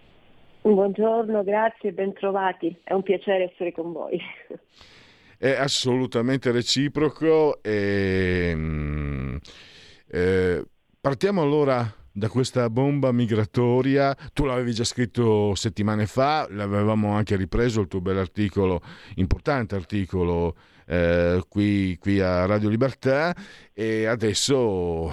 [0.65, 2.75] Buongiorno, grazie, bentrovati.
[2.84, 4.19] È un piacere essere con voi.
[5.38, 7.62] È assolutamente reciproco.
[7.62, 9.36] E, mm,
[10.08, 10.65] eh,
[10.99, 14.17] partiamo allora da questa bomba migratoria.
[14.34, 18.82] Tu l'avevi già scritto settimane fa, l'avevamo anche ripreso il tuo bell'articolo,
[19.17, 20.56] importante articolo
[20.88, 23.36] eh, qui, qui, a Radio Libertà
[23.71, 25.12] e adesso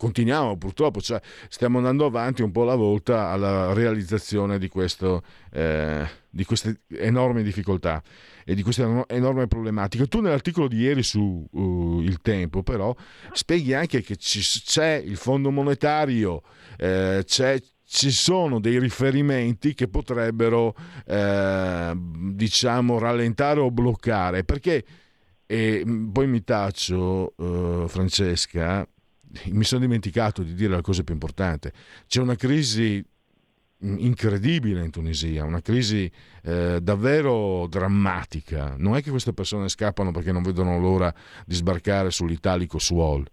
[0.00, 6.08] continuiamo purtroppo, cioè stiamo andando avanti un po' alla volta alla realizzazione di, questo, eh,
[6.30, 8.02] di queste enormi difficoltà
[8.46, 10.06] e di queste enormi problematiche.
[10.06, 12.96] Tu nell'articolo di ieri su uh, Il Tempo però
[13.32, 16.44] spieghi anche che ci, c'è il Fondo Monetario,
[16.78, 24.84] eh, c'è ci sono dei riferimenti che potrebbero eh, diciamo rallentare o bloccare perché
[25.44, 25.82] e
[26.12, 28.86] poi mi taccio, uh, Francesca,
[29.46, 31.72] mi sono dimenticato di dire la cosa più importante.
[32.06, 33.04] C'è una crisi
[33.84, 36.10] mm, incredibile in Tunisia, una crisi
[36.42, 38.74] eh, davvero drammatica.
[38.76, 41.14] Non è che queste persone scappano perché non vedono l'ora
[41.46, 43.26] di sbarcare sull'italico Suol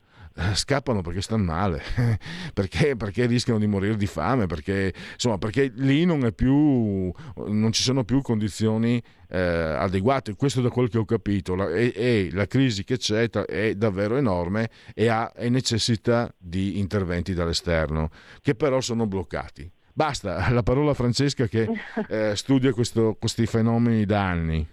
[0.54, 1.82] scappano perché stanno male,
[2.54, 7.12] perché, perché, rischiano di morire di fame, perché, insomma, perché lì non, più,
[7.48, 10.36] non, ci sono più condizioni eh, adeguate.
[10.36, 11.56] Questo da quel che ho capito.
[11.56, 16.80] La, e, e, la crisi che c'è è davvero enorme e, ha, e necessita di
[16.80, 18.10] interventi dall'esterno,
[18.42, 19.70] che però sono bloccati.
[19.92, 21.68] Basta, la parola a Francesca che
[22.08, 24.68] eh, studia questo, questi fenomeni da anni.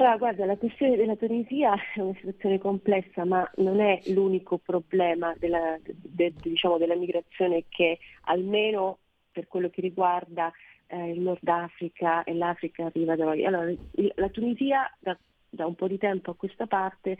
[0.00, 5.34] Allora, guarda, la questione della Tunisia è una situazione complessa, ma non è l'unico problema
[5.38, 10.50] della, de, diciamo, della migrazione che almeno per quello che riguarda
[10.86, 13.44] eh, il Nord Africa e l'Africa arriva da noi.
[13.44, 13.70] Allora,
[14.14, 15.14] la Tunisia da,
[15.50, 17.18] da, un po' di tempo a questa parte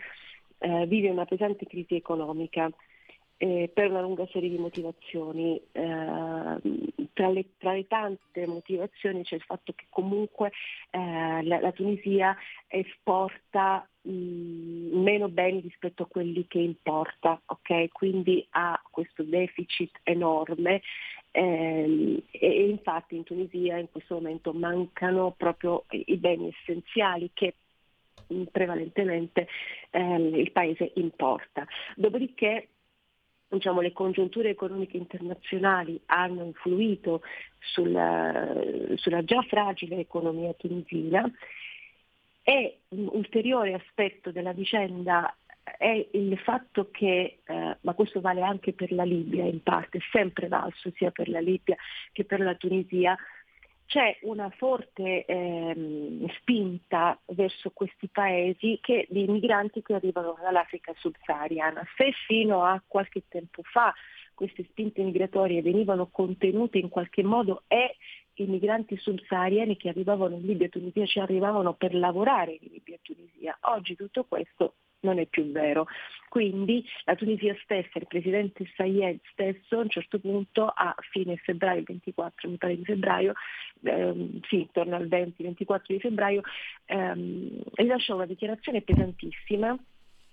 [0.56, 2.70] eh, vive una pesante crisi economica
[3.42, 5.59] eh, per una lunga serie di motivazioni.
[5.72, 6.61] Eh,
[7.14, 10.53] tra, le, tra, le, tante motivazioni c'è il fatto che comunque
[10.90, 17.88] eh, la, la, Tunisia esporta mh, meno beni rispetto a quelli che importa, okay?
[17.88, 20.83] quindi ha questo deficit enorme
[21.31, 27.55] ehm, e infatti in Tunisia in questo momento mancano proprio i beni essenziali che
[28.53, 29.48] prevalentemente
[29.92, 31.66] eh, il paese importa.
[31.96, 32.68] Dopodiché
[33.56, 37.22] diciamo, le congiunture economiche internazionali hanno influito
[37.58, 38.54] sulla,
[38.94, 41.30] sulla già fragile economia tunisina.
[42.42, 45.34] E un ulteriore aspetto della vicenda
[45.76, 50.48] è il fatto che, eh, ma questo vale anche per la Libia in parte, sempre
[50.48, 51.76] valso sia per la Libia
[52.12, 53.16] che per la Tunisia,
[53.90, 61.83] c'è una forte ehm, spinta verso questi paesi che, di migranti che arrivano dall'Africa subsahariana.
[61.96, 63.92] Se fino a qualche tempo fa
[64.33, 67.96] queste spinte migratorie venivano contenute in qualche modo e
[68.35, 72.94] i migranti subsahariani che arrivavano in Libia e Tunisia ci arrivavano per lavorare in Libia
[72.94, 73.59] e Tunisia.
[73.62, 75.86] Oggi tutto questo non è più vero.
[76.28, 81.82] Quindi la Tunisia stessa, il presidente Sayed stesso, a un certo punto a fine febbraio,
[81.84, 83.32] 24 mi pare di febbraio,
[83.82, 86.42] ehm, sì, intorno al 20-24 di febbraio,
[86.84, 89.76] ehm, rilasciò una dichiarazione pesantissima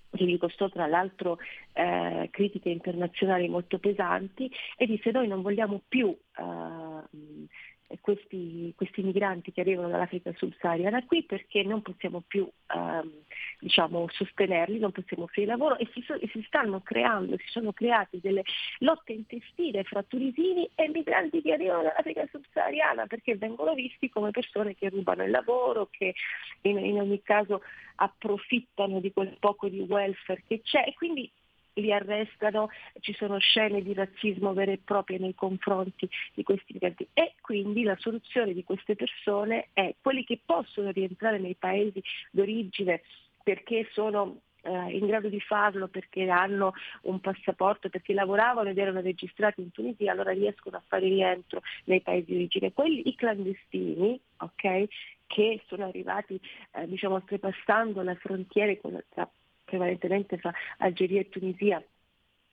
[0.10, 1.38] che gli costò tra l'altro
[1.74, 7.48] eh, critiche internazionali molto pesanti e disse noi non vogliamo più eh,
[8.02, 13.12] questi, questi, migranti che arrivano dall'Africa subsahariana qui perché non possiamo più ehm,
[13.60, 18.20] diciamo, sostenerli, non possiamo offrire lavoro e si, e si, stanno creando, si sono create
[18.22, 18.44] delle
[18.80, 24.76] lotte intestine fra tunisini e migranti che arrivano dall'Africa subsahariana perché vengono visti come persone
[24.76, 26.14] che rubano il lavoro, che
[26.62, 27.62] in, in ogni caso
[27.96, 30.84] approfittano di quel poco di welfare che c'è.
[30.88, 31.32] E quindi
[31.80, 32.70] li arrestano,
[33.00, 37.84] ci sono scene di razzismo vere e proprie nei confronti di questi migranti e quindi
[37.84, 42.02] la soluzione di queste persone è quelli che possono rientrare nei paesi
[42.32, 43.02] d'origine
[43.44, 46.74] perché sono eh, in grado di farlo perché hanno
[47.04, 52.02] un passaporto, perché lavoravano ed erano registrati in Tunisia, allora riescono a fare rientro nei
[52.02, 52.74] paesi di origine.
[52.74, 54.88] Quelli, i clandestini, okay,
[55.26, 56.40] che sono arrivati
[56.74, 59.30] eh, diciamo, oltrepassando le frontiere tra
[59.68, 61.84] prevalentemente fra Algeria e Tunisia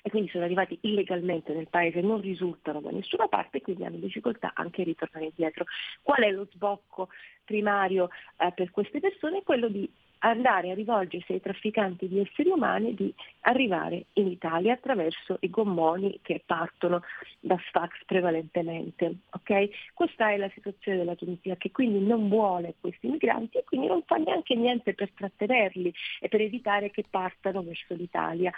[0.07, 3.97] e quindi sono arrivati illegalmente nel paese, non risultano da nessuna parte e quindi hanno
[3.97, 5.65] difficoltà anche a ritornare indietro.
[6.03, 7.09] Qual è lo sbocco
[7.43, 9.43] primario eh, per queste persone?
[9.43, 15.37] Quello di andare a rivolgersi ai trafficanti di esseri umani di arrivare in Italia attraverso
[15.41, 17.03] i gommoni che partono
[17.41, 19.17] da Sfax prevalentemente.
[19.31, 19.71] Okay?
[19.93, 24.03] Questa è la situazione della Tunisia che quindi non vuole questi migranti e quindi non
[24.05, 28.53] fa neanche niente per trattenerli e per evitare che partano verso l'Italia.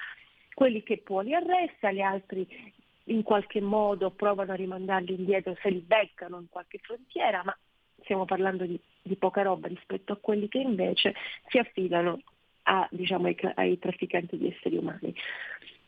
[0.54, 2.46] Quelli che può li arresta, gli altri
[3.08, 7.56] in qualche modo provano a rimandarli indietro se li beccano in qualche frontiera, ma
[8.06, 11.14] stiamo parlando di, di poca roba rispetto a quelli che invece
[11.48, 12.20] si affidano
[12.62, 15.14] a, diciamo, ai, ai trafficanti di esseri umani.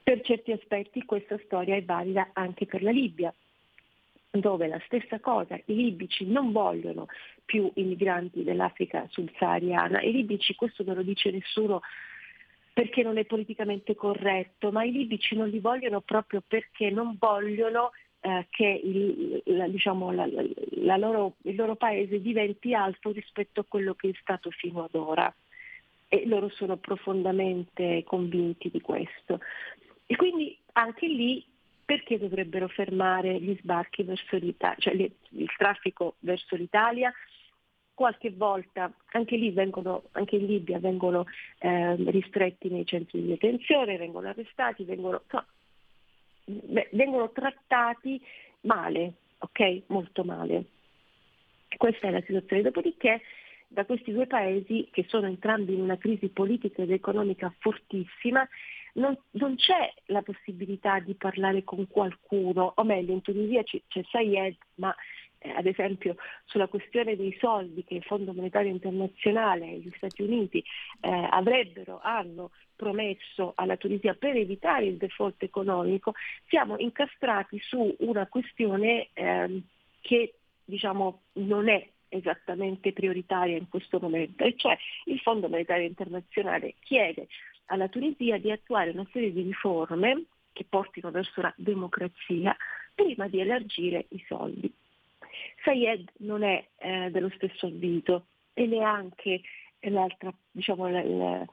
[0.03, 3.33] Per certi aspetti questa storia è valida anche per la Libia,
[4.31, 7.07] dove la stessa cosa, i libici non vogliono
[7.45, 11.83] più i migranti dell'Africa subsahariana, i libici, questo non lo dice nessuno
[12.73, 17.91] perché non è politicamente corretto, ma i libici non li vogliono proprio perché non vogliono
[18.21, 23.67] eh, che il, la, diciamo, la, la loro, il loro paese diventi alto rispetto a
[23.67, 25.33] quello che è stato fino ad ora
[26.09, 29.41] e loro sono profondamente convinti di questo.
[30.07, 31.45] E quindi anche lì
[31.85, 37.13] perché dovrebbero fermare gli sbarchi verso l'Italia, cioè il traffico verso l'Italia?
[37.95, 41.25] Qualche volta anche lì vengono, anche in Libia vengono
[41.59, 45.47] eh, ristretti nei centri di detenzione, vengono arrestati, vengono, no,
[46.91, 48.21] vengono trattati
[48.63, 49.83] male, ok?
[49.87, 50.65] Molto male.
[51.77, 52.63] Questa è la situazione.
[52.63, 53.21] Dopodiché
[53.69, 58.49] da questi due paesi, che sono entrambi in una crisi politica ed economica fortissima,
[58.95, 63.81] non, non c'è la possibilità di parlare con qualcuno, o meglio in Tunisia c'è,
[64.11, 64.95] Sayed, ma
[65.39, 70.23] eh, ad esempio sulla questione dei soldi che il Fondo Monetario Internazionale e gli Stati
[70.23, 70.63] Uniti
[71.01, 76.15] eh, avrebbero, hanno promesso alla Tunisia per evitare il default economico,
[76.49, 79.63] siamo incastrati su una questione eh,
[80.01, 80.35] che
[80.65, 84.77] diciamo, non è esattamente prioritaria in questo momento, e cioè
[85.07, 87.29] il Fondo Monetario Internazionale chiede
[87.67, 92.57] alla Tunisia di attuare una serie di riforme che portino verso la democrazia
[92.95, 94.73] prima di elargire i soldi.
[95.65, 99.41] Sayed non è eh, dello stesso avviso e neanche
[99.81, 101.45] l'altra, diciamo, la, la,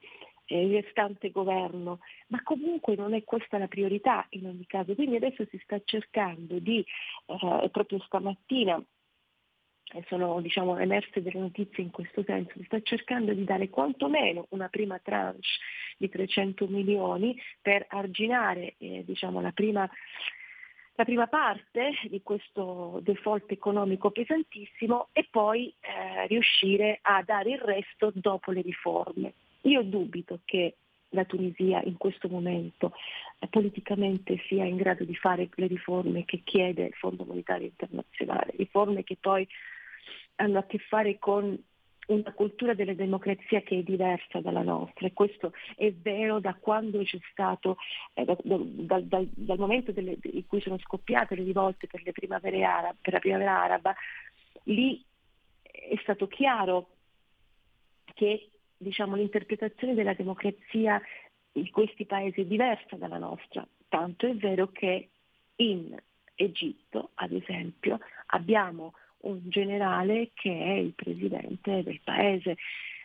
[0.47, 4.95] il restante governo, ma comunque non è questa la priorità in ogni caso.
[4.95, 6.85] Quindi adesso si sta cercando di,
[7.25, 8.83] eh, proprio stamattina
[10.07, 14.67] sono diciamo, emerse delle notizie in questo senso, si sta cercando di dare quantomeno una
[14.67, 15.47] prima tranche
[15.97, 19.89] di 300 milioni per arginare eh, diciamo, la prima
[20.95, 27.59] la prima parte di questo default economico pesantissimo e poi eh, riuscire a dare il
[27.59, 29.33] resto dopo le riforme.
[29.61, 30.75] Io dubito che
[31.09, 32.93] la Tunisia in questo momento
[33.39, 38.53] eh, politicamente sia in grado di fare le riforme che chiede il Fondo Monetario Internazionale,
[38.57, 39.47] riforme che poi
[40.35, 41.57] hanno a che fare con
[42.07, 47.01] una cultura della democrazia che è diversa dalla nostra e questo è vero da quando
[47.03, 47.77] c'è stato,
[48.13, 52.11] eh, da, da, da, dal momento delle, in cui sono scoppiate le rivolte per, le
[52.11, 53.95] primavere per la primavera araba,
[54.63, 55.03] lì
[55.61, 56.89] è stato chiaro
[58.13, 61.01] che diciamo, l'interpretazione della democrazia
[61.53, 65.09] in questi paesi è diversa dalla nostra, tanto è vero che
[65.57, 65.95] in
[66.35, 72.57] Egitto, ad esempio, abbiamo un generale che è il presidente del paese,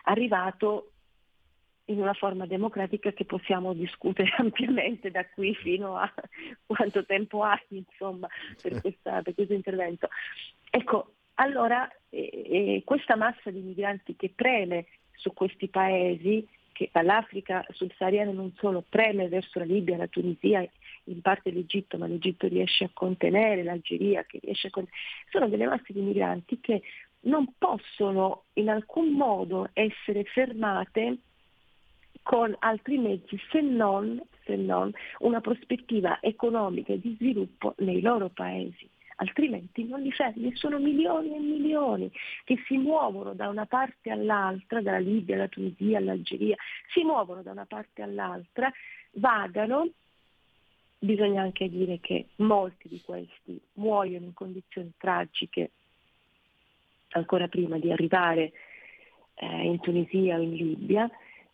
[0.05, 0.93] arrivato
[1.91, 6.13] in una forma democratica che possiamo discutere ampiamente da qui fino a
[6.67, 8.29] quanto tempo ha insomma,
[8.61, 10.09] per, questa, per questo intervento.
[10.71, 17.65] Ecco, allora eh, eh, questa massa di migranti che preme su questi paesi, che dall'Africa
[17.69, 20.67] subsahariana non solo preme verso la Libia, la Tunisia,
[21.05, 25.67] in parte l'Egitto, ma l'Egitto riesce a contenere, l'Algeria che riesce a contenere, sono delle
[25.67, 26.83] masse di migranti che
[27.23, 31.19] non possono in alcun modo essere fermate
[32.23, 38.89] con altri mezzi se non, se non una prospettiva economica di sviluppo nei loro paesi
[39.21, 40.55] altrimenti non li fermi.
[40.57, 42.11] Sono milioni e milioni
[42.45, 46.57] che si muovono da una parte all'altra, dalla Libia alla Tunisia all'Algeria,
[46.93, 48.71] si muovono da una parte all'altra,
[49.13, 49.89] vagano.
[51.03, 55.71] Bisogna anche dire che molti di questi muoiono in condizioni tragiche
[57.13, 58.53] ancora prima di arrivare
[59.35, 61.11] eh, in Tunisia o in Libia.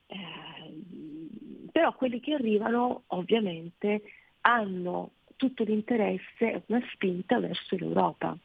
[0.08, 4.02] Eh, però quelli che arrivano ovviamente
[4.40, 8.36] hanno tutto l'interesse, una spinta verso l'Europa.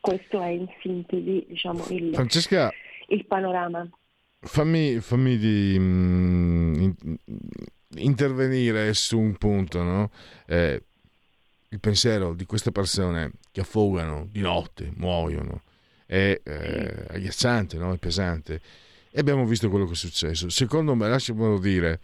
[0.00, 2.70] Questo è in sintesi diciamo, il, Francesca,
[3.08, 3.88] il panorama.
[4.40, 6.94] Fammi, fammi di, mm, in,
[7.94, 10.10] intervenire su un punto, no?
[10.46, 10.82] eh,
[11.68, 15.62] il pensiero di queste persone che affogano di notte, muoiono,
[16.06, 17.92] è eh, agghiacciante, no?
[17.92, 18.60] è pesante.
[19.10, 20.48] E abbiamo visto quello che è successo.
[20.50, 22.00] Secondo me, lasciamelo dire,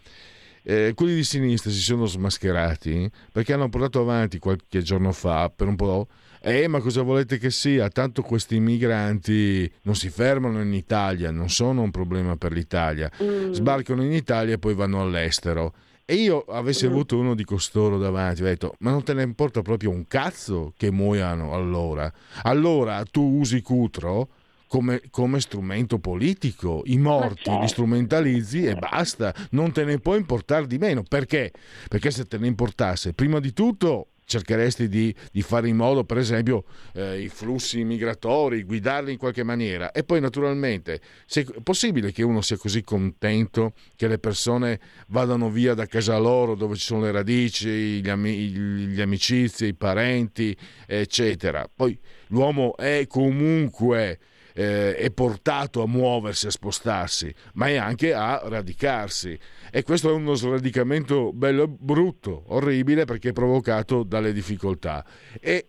[0.63, 5.67] eh, quelli di sinistra si sono smascherati perché hanno portato avanti qualche giorno fa per
[5.67, 6.07] un po'.
[6.45, 7.87] Eh, ma cosa volete che sia?
[7.87, 13.09] Tanto questi migranti non si fermano in Italia, non sono un problema per l'Italia.
[13.23, 13.53] Mm.
[13.53, 15.73] Sbarcano in Italia e poi vanno all'estero.
[16.03, 16.89] E io avessi mm.
[16.91, 20.73] avuto uno di costoro davanti, ho detto, ma non te ne importa proprio un cazzo
[20.75, 22.11] che muoiano allora?
[22.41, 24.27] Allora tu usi Cutro
[24.67, 26.81] come, come, strumento politico.
[26.87, 31.03] I morti li strumentalizzi e basta, non te ne può importare di meno.
[31.03, 31.53] Perché?
[31.87, 36.17] Perché se te ne importasse, prima di tutto cercheresti di, di, fare in modo, per
[36.17, 36.63] esempio,
[36.93, 39.91] eh, i flussi migratori, guidarli in qualche maniera.
[39.91, 45.49] E poi, naturalmente, se è possibile che uno sia così contento che le persone vadano
[45.49, 50.55] via da casa loro, dove ci sono le radici, gli, am- gli amicizie, i parenti,
[50.87, 51.69] eccetera.
[51.73, 54.19] Poi l'uomo è comunque
[54.53, 59.37] eh, è portato a muoversi, a spostarsi, ma è anche a radicarsi.
[59.71, 65.05] E questo è uno sradicamento bello brutto, orribile perché è provocato dalle difficoltà.
[65.39, 65.67] E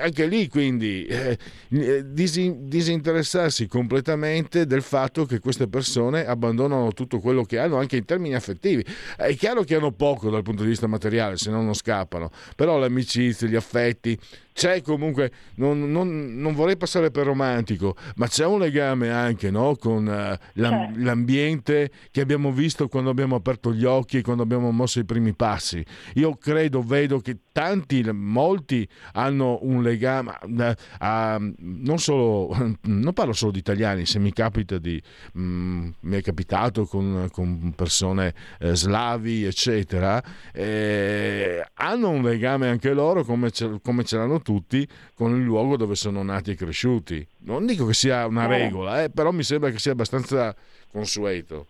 [0.00, 1.36] anche lì quindi eh,
[1.68, 8.06] eh disinteressarsi completamente del fatto che queste persone abbandonano tutto quello che hanno anche in
[8.06, 8.84] termini affettivi
[9.16, 12.78] è chiaro che hanno poco dal punto di vista materiale se no non scappano però
[12.78, 14.18] le amicizie, gli affetti
[14.52, 19.74] c'è comunque, non, non, non, vorrei passare per romantico, ma c'è un legame anche no?
[19.76, 24.70] con uh, l'am- l'ambiente che abbiamo visto quando abbiamo aperto gli occhi e quando abbiamo
[24.70, 25.84] mosso i primi passi.
[26.14, 30.62] Io credo, vedo che tanti, molti hanno un legame, uh,
[31.04, 35.00] uh, non solo, non parlo solo di italiani, se mi capita di,
[35.34, 40.22] um, mi è capitato con, con persone eh, slavi, eccetera,
[40.52, 44.84] eh, hanno un legame anche loro come ce, come ce l'hanno tutti tutti
[45.14, 47.24] con il luogo dove sono nati e cresciuti.
[47.44, 50.52] Non dico che sia una regola, eh, però mi sembra che sia abbastanza
[50.90, 51.66] consueto.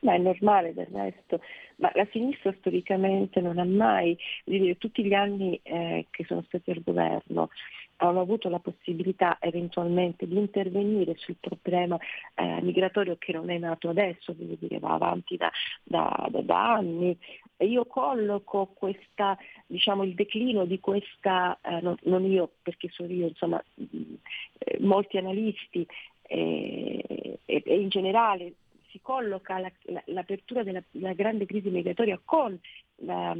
[0.00, 1.40] Ma è normale del resto,
[1.76, 6.72] ma la sinistra storicamente non ha mai, dire, tutti gli anni eh, che sono stati
[6.72, 7.48] al governo,
[7.98, 11.96] hanno avuto la possibilità eventualmente di intervenire sul problema
[12.34, 15.50] eh, migratorio che non è nato adesso, devo dire, va avanti da,
[15.84, 17.16] da, da anni.
[17.56, 23.10] E io colloco questa, diciamo, il declino di questa, eh, non, non, io perché sono
[23.12, 23.62] io, insomma,
[24.58, 25.86] eh, molti analisti
[26.22, 28.54] eh, e, in generale
[28.90, 32.58] si colloca la, la, l'apertura della, della, grande crisi migratoria con
[32.96, 33.36] la,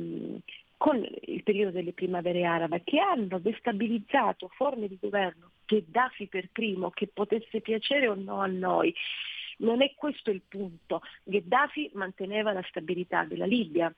[0.77, 6.91] con il periodo delle primavere arabe che hanno destabilizzato forme di governo, Gheddafi per primo,
[6.91, 8.95] che potesse piacere o no a noi.
[9.59, 11.01] Non è questo il punto.
[11.25, 13.93] Gheddafi manteneva la stabilità della Libia.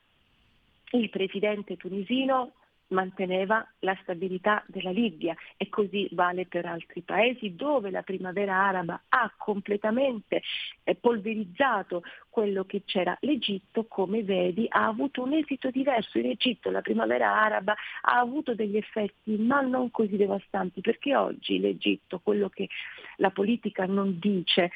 [0.90, 2.52] Il presidente tunisino
[2.88, 9.02] manteneva la stabilità della Libia e così vale per altri paesi dove la primavera araba
[9.08, 10.42] ha completamente
[10.84, 13.16] eh, polverizzato quello che c'era.
[13.20, 16.18] L'Egitto, come vedi, ha avuto un esito diverso.
[16.18, 21.58] In Egitto la primavera araba ha avuto degli effetti ma non così devastanti perché oggi
[21.58, 22.68] l'Egitto, quello che
[23.16, 24.70] la politica non dice,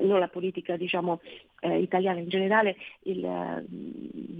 [0.00, 1.20] non la politica diciamo,
[1.60, 3.64] eh, italiana in generale, il,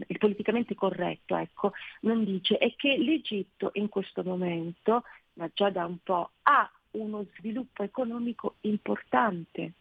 [0.07, 1.73] il, politicamente corretto, ecco,
[2.03, 7.25] non dice, è che l'Egitto in questo momento, ma già da un po', ha uno
[7.37, 9.73] sviluppo economico importante.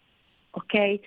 [0.52, 0.74] ok?
[0.74, 1.00] Eh,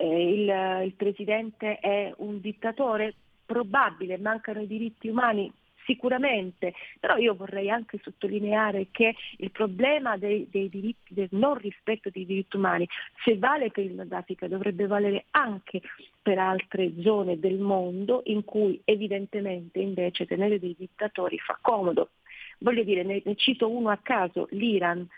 [0.00, 3.14] il, il presidente è un dittatore?
[3.44, 5.50] Probabile, mancano i diritti umani?
[5.88, 12.10] Sicuramente, però io vorrei anche sottolineare che il problema dei, dei diritti, del non rispetto
[12.10, 12.86] dei diritti umani,
[13.24, 15.80] se vale per il Nord Africa, dovrebbe valere anche
[16.20, 22.10] per altre zone del mondo in cui evidentemente invece tenere dei dittatori fa comodo.
[22.58, 25.08] Voglio dire, ne, ne cito uno a caso, l'Iran,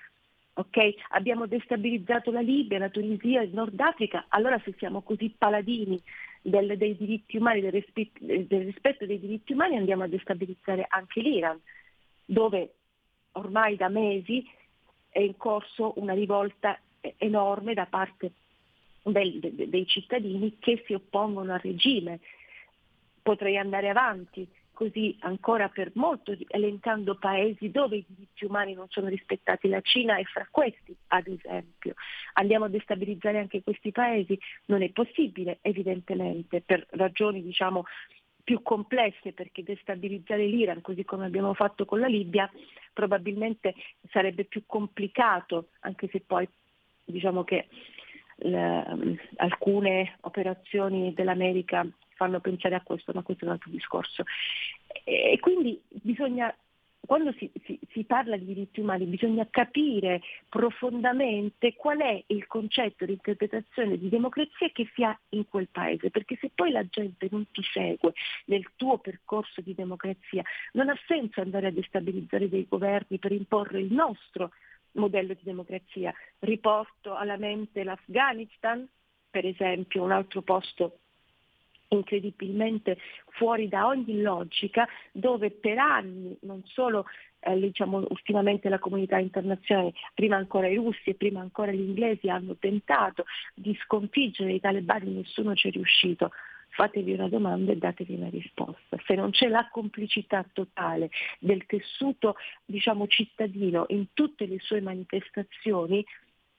[0.52, 0.94] Okay?
[1.10, 5.98] Abbiamo destabilizzato la Libia, la Tunisia, il Nord Africa, allora se siamo così paladini
[6.42, 11.20] del, dei diritti umani, del rispetto, del rispetto dei diritti umani, andiamo a destabilizzare anche
[11.20, 11.60] l'Iran,
[12.24, 12.74] dove
[13.32, 14.44] ormai da mesi
[15.08, 16.78] è in corso una rivolta
[17.16, 18.32] enorme da parte
[19.02, 22.20] del, de, dei cittadini che si oppongono al regime.
[23.22, 24.48] Potrei andare avanti,
[24.80, 29.68] così ancora per molto, elencando paesi dove i diritti umani non sono rispettati.
[29.68, 31.92] La Cina è fra questi, ad esempio.
[32.34, 34.38] Andiamo a destabilizzare anche questi paesi?
[34.66, 37.84] Non è possibile, evidentemente, per ragioni diciamo,
[38.42, 42.50] più complesse, perché destabilizzare l'Iran, così come abbiamo fatto con la Libia,
[42.94, 43.74] probabilmente
[44.08, 46.48] sarebbe più complicato, anche se poi
[47.04, 47.68] diciamo che
[48.36, 51.86] le, alcune operazioni dell'America
[52.20, 54.24] fanno pensare a questo, ma questo è un altro discorso.
[55.04, 56.54] E quindi bisogna
[57.00, 63.06] quando si, si, si, parla di diritti umani bisogna capire profondamente qual è il concetto
[63.06, 67.26] di interpretazione di democrazia che si ha in quel paese, perché se poi la gente
[67.30, 68.12] non ti segue
[68.44, 73.80] nel tuo percorso di democrazia, non ha senso andare a destabilizzare dei governi per imporre
[73.80, 74.50] il nostro
[74.92, 76.12] modello di democrazia.
[76.38, 78.86] Riporto alla mente l'Afghanistan,
[79.30, 80.98] per esempio, un altro posto
[81.90, 82.98] incredibilmente
[83.30, 87.06] fuori da ogni logica, dove per anni non solo
[87.40, 92.28] eh, diciamo, ultimamente la comunità internazionale, prima ancora i russi e prima ancora gli inglesi
[92.28, 93.24] hanno tentato
[93.54, 96.30] di sconfiggere i talebani, nessuno ci è riuscito.
[96.72, 98.96] Fatevi una domanda e datevi una risposta.
[99.04, 101.10] Se non c'è la complicità totale
[101.40, 106.04] del tessuto diciamo, cittadino in tutte le sue manifestazioni,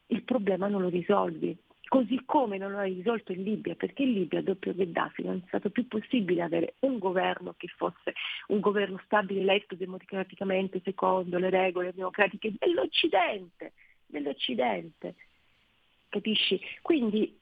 [0.07, 1.57] il problema non lo risolvi
[1.91, 5.69] così come non ha risolto in Libia, perché in Libia dopo Gheddafi non è stato
[5.69, 8.13] più possibile avere un governo che fosse
[8.47, 13.73] un governo stabile eletto democraticamente secondo le regole democratiche dell'Occidente,
[14.05, 15.15] dell'Occidente.
[16.07, 16.61] Capisci?
[16.81, 17.37] Quindi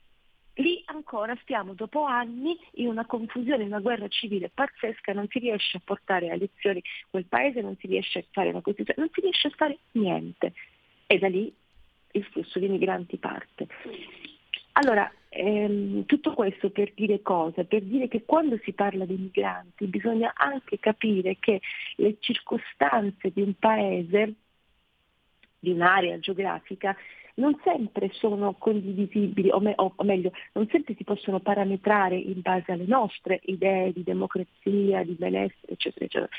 [0.56, 5.38] lì ancora stiamo dopo anni in una confusione, in una guerra civile pazzesca, non si
[5.38, 9.12] riesce a portare a elezioni quel paese, non si riesce a fare una Costituzione, non
[9.14, 10.54] si riesce a fare niente.
[11.06, 11.54] E da lì
[12.14, 13.68] il flusso di migranti parte.
[14.80, 17.66] Allora, ehm, tutto questo per dire cosa?
[17.66, 21.60] Per dire che quando si parla di migranti bisogna anche capire che
[21.98, 24.34] le circostanze di un paese,
[25.60, 26.96] di un'area geografica,
[27.36, 32.40] non sempre sono condivisibili, o, me, o, o, meglio, non sempre si possono parametrare in
[32.42, 36.30] base alle nostre idee di democrazia, di benessere, eccetera, eccetera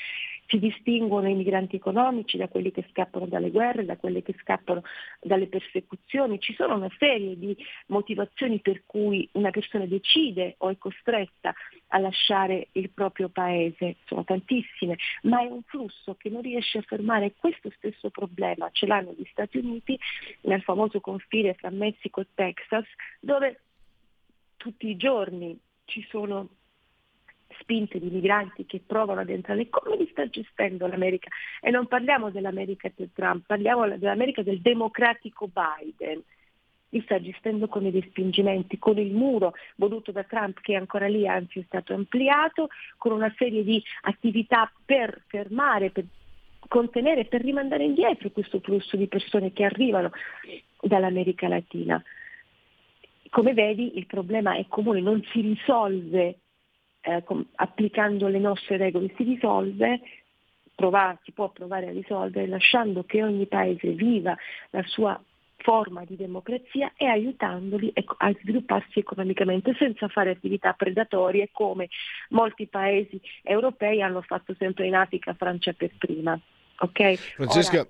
[0.50, 4.82] si distinguono i migranti economici da quelli che scappano dalle guerre, da quelli che scappano
[5.20, 6.40] dalle persecuzioni.
[6.40, 11.54] Ci sono una serie di motivazioni per cui una persona decide o è costretta
[11.88, 16.82] a lasciare il proprio paese, sono tantissime, ma è un flusso che non riesce a
[16.82, 18.68] fermare questo stesso problema.
[18.72, 19.96] Ce l'hanno gli Stati Uniti
[20.42, 22.86] nel famoso confine tra Messico e Texas,
[23.20, 23.60] dove
[24.56, 26.48] tutti i giorni ci sono
[27.58, 31.28] spinte di migranti che provano ad entrare, come li sta gestendo l'America?
[31.60, 36.22] E non parliamo dell'America del Trump, parliamo dell'America del democratico Biden.
[36.92, 41.06] Li sta gestendo con i respingimenti, con il muro voluto da Trump che è ancora
[41.06, 46.04] lì, anzi è stato ampliato, con una serie di attività per fermare, per
[46.66, 50.10] contenere, per rimandare indietro questo flusso di persone che arrivano
[50.80, 52.02] dall'America Latina.
[53.28, 56.38] Come vedi il problema è comune, non si risolve
[57.00, 60.00] eh, com- applicando le nostre regole si risolve,
[60.74, 64.36] prova- si può provare a risolvere lasciando che ogni paese viva
[64.70, 65.20] la sua
[65.62, 71.88] forma di democrazia e aiutandoli a svilupparsi economicamente senza fare attività predatorie come
[72.30, 76.38] molti paesi europei hanno fatto sempre in Africa, Francia per prima.
[76.78, 77.16] Okay?
[77.16, 77.88] Francesca, Ora...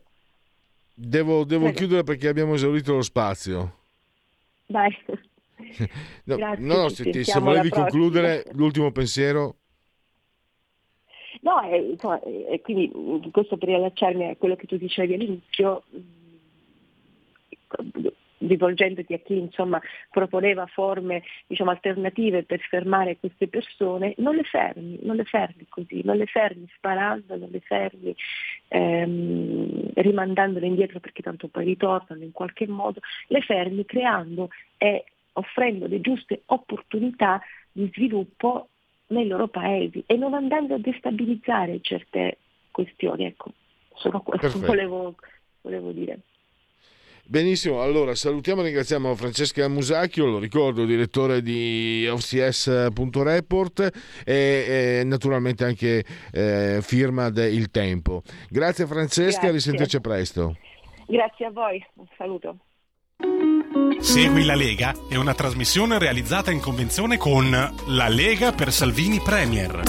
[0.95, 3.79] devo, devo chiudere perché abbiamo esaurito lo spazio.
[4.67, 4.97] Dai.
[6.25, 9.57] no, Grazie, no, se, se volevi concludere l'ultimo pensiero.
[11.43, 12.91] No, eh, insomma, eh, quindi
[13.31, 15.85] questo per riallacciarmi a quello che tu dicevi all'inizio,
[18.39, 19.81] rivolgendoti a chi insomma,
[20.11, 26.03] proponeva forme diciamo, alternative per fermare queste persone, non le fermi, non le fermi così,
[26.05, 28.15] non le fermi sparando, non le fermi
[28.69, 34.49] ehm, rimandandole indietro perché tanto poi ritornano in qualche modo, le fermi creando
[34.79, 37.41] e offrendo le giuste opportunità
[37.73, 38.69] di sviluppo
[39.09, 42.39] nei loro paesi e non andando a destabilizzare certe
[42.71, 43.27] questioni.
[43.27, 43.53] Ecco,
[43.95, 45.15] solo questo volevo,
[45.63, 46.21] volevo dire.
[47.31, 53.91] Benissimo, allora salutiamo e ringraziamo Francesca Musacchio, lo ricordo, direttore di OCS.report
[54.25, 58.23] e, e naturalmente anche eh, firma del Il Tempo.
[58.49, 59.53] Grazie Francesca, Grazie.
[59.53, 60.57] risentirci presto.
[61.07, 62.57] Grazie a voi, un saluto.
[64.01, 69.83] Segui la Lega è una trasmissione realizzata in convenzione con La Lega per Salvini Premier.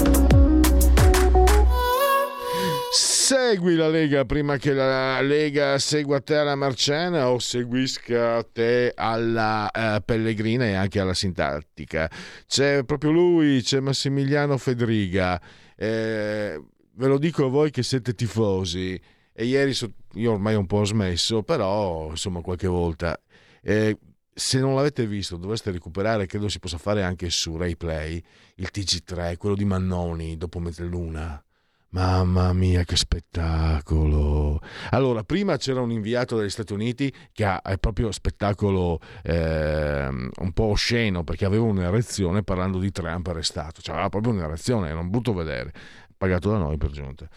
[2.91, 9.71] Segui la Lega prima che la Lega segua te alla Marciana o seguisca te alla
[9.71, 12.11] eh, Pellegrina e anche alla Sintattica.
[12.45, 15.41] C'è proprio lui, c'è Massimiliano Fedriga.
[15.75, 16.61] Eh,
[16.93, 19.01] ve lo dico a voi che siete tifosi.
[19.41, 19.73] E ieri
[20.13, 23.19] io ormai un po' smesso, però insomma qualche volta.
[23.63, 23.97] Eh,
[24.31, 28.23] se non l'avete visto dovreste recuperare, credo si possa fare anche su Rai Play,
[28.57, 31.43] il TG3, quello di Mannoni dopo mezzaluna
[31.89, 34.61] Mamma mia, che spettacolo!
[34.91, 40.51] Allora, prima c'era un inviato dagli Stati Uniti che ha è proprio spettacolo eh, un
[40.53, 45.09] po' osceno perché aveva un'erezione parlando di Trump arrestato, cioè aveva proprio un'erezione, era un
[45.09, 45.73] brutto vedere,
[46.15, 47.27] pagato da noi per giunta.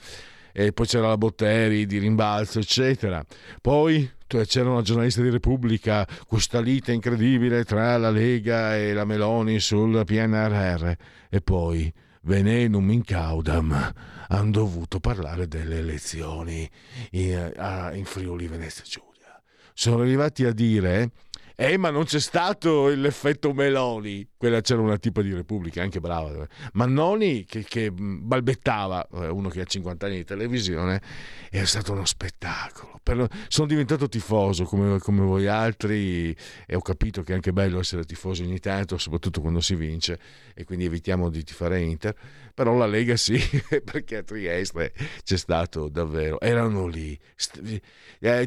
[0.57, 3.25] E poi c'era la Botteri di rimbalzo, eccetera.
[3.61, 4.09] Poi
[4.47, 10.05] c'era una giornalista di Repubblica, questa lite incredibile tra la Lega e la Meloni sul
[10.05, 10.93] PNRR.
[11.29, 11.93] E poi
[12.23, 13.93] venenum incaudam
[14.29, 16.71] hanno dovuto parlare delle elezioni
[17.11, 19.43] in, in Friuli Venezia Giulia.
[19.75, 21.11] Sono arrivati a dire
[21.57, 24.27] eh, ma non c'è stato l'effetto Meloni.
[24.37, 26.47] Quella c'era una tipa di Repubblica, anche brava.
[26.73, 31.01] Mannoni che, che balbettava, eh, uno che ha 50 anni di televisione,
[31.51, 32.99] è stato uno spettacolo.
[33.03, 36.35] Per, sono diventato tifoso come, come, voi altri
[36.67, 40.19] e ho capito che è anche bello essere tifoso ogni tanto, soprattutto quando si vince,
[40.55, 42.15] e quindi evitiamo di tifare Inter.
[42.55, 43.37] Però la Lega sì,
[43.85, 44.93] perché a Trieste
[45.25, 46.41] c'è stato davvero.
[46.41, 47.19] Erano lì.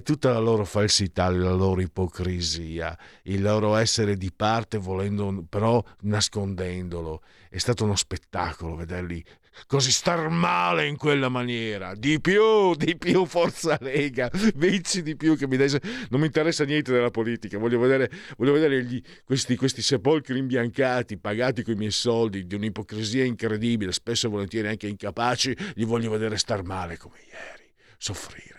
[0.01, 7.21] Tutta la loro falsità, la loro ipocrisia il loro essere di parte, volendo, però nascondendolo.
[7.49, 9.23] È stato uno spettacolo vederli
[9.65, 11.95] così star male in quella maniera.
[11.95, 15.69] Di più, di più, Forza Lega, vinci di più che mi dai.
[16.09, 21.17] Non mi interessa niente della politica, voglio vedere, voglio vedere gli, questi, questi sepolcri imbiancati,
[21.17, 26.11] pagati con i miei soldi, di un'ipocrisia incredibile, spesso e volentieri anche incapaci, li voglio
[26.11, 28.56] vedere star male come ieri, soffrire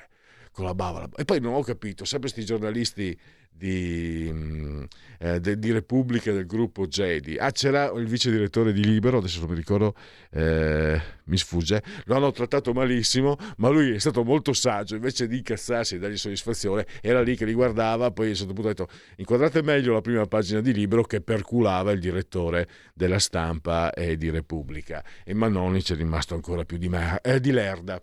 [0.58, 1.08] con la bava.
[1.16, 3.16] E poi non ho capito, sempre questi giornalisti
[3.48, 4.84] di, mm,
[5.20, 7.36] eh, de, di, Repubblica del gruppo Jedi.
[7.38, 9.94] Ah, c'era il vice direttore di Libero, adesso non mi ricordo,
[10.30, 11.80] eh, mi sfugge.
[12.06, 16.16] Lo hanno trattato malissimo, ma lui è stato molto saggio, invece di incazzarsi e dargli
[16.16, 19.92] soddisfazione, era lì che li guardava, poi a un certo punto ha detto inquadrate meglio
[19.92, 25.04] la prima pagina di Libero che perculava il direttore della stampa e di Repubblica.
[25.24, 28.02] E Manoni ci è rimasto ancora più di, me, eh, di lerda.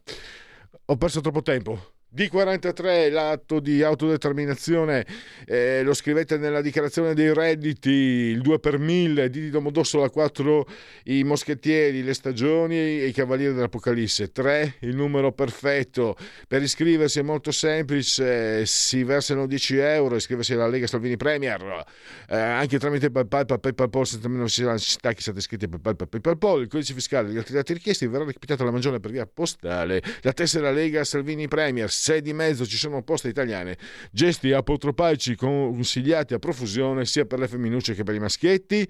[0.86, 1.95] Ho perso troppo tempo.
[2.16, 5.05] D43, l'atto di autodeterminazione,
[5.45, 10.66] eh, lo scrivete nella dichiarazione dei redditi, il 2 per 1000, D di Domodossola 4,
[11.05, 14.32] i moschettieri, le stagioni e i cavalieri dell'Apocalisse.
[14.32, 16.16] 3, il numero perfetto.
[16.47, 21.84] Per iscriversi è molto semplice, si versano 10 euro, iscriversi alla Lega Salvini Premier,
[22.30, 26.22] eh, anche tramite PayPal, PayPal, PayPal, senza meno necessità che siate iscritti a PayPal, PayPal,
[26.22, 30.01] PayPal, il codice fiscale degli altri dati richiesti verrà recapitato alla Magione per via postale.
[30.22, 33.80] La tessera Lega Salvini Premier 6 di mezzo ci sono poste italiane,
[34.12, 38.88] gesti apotropaici consigliati a profusione sia per le femminucce che per i maschietti.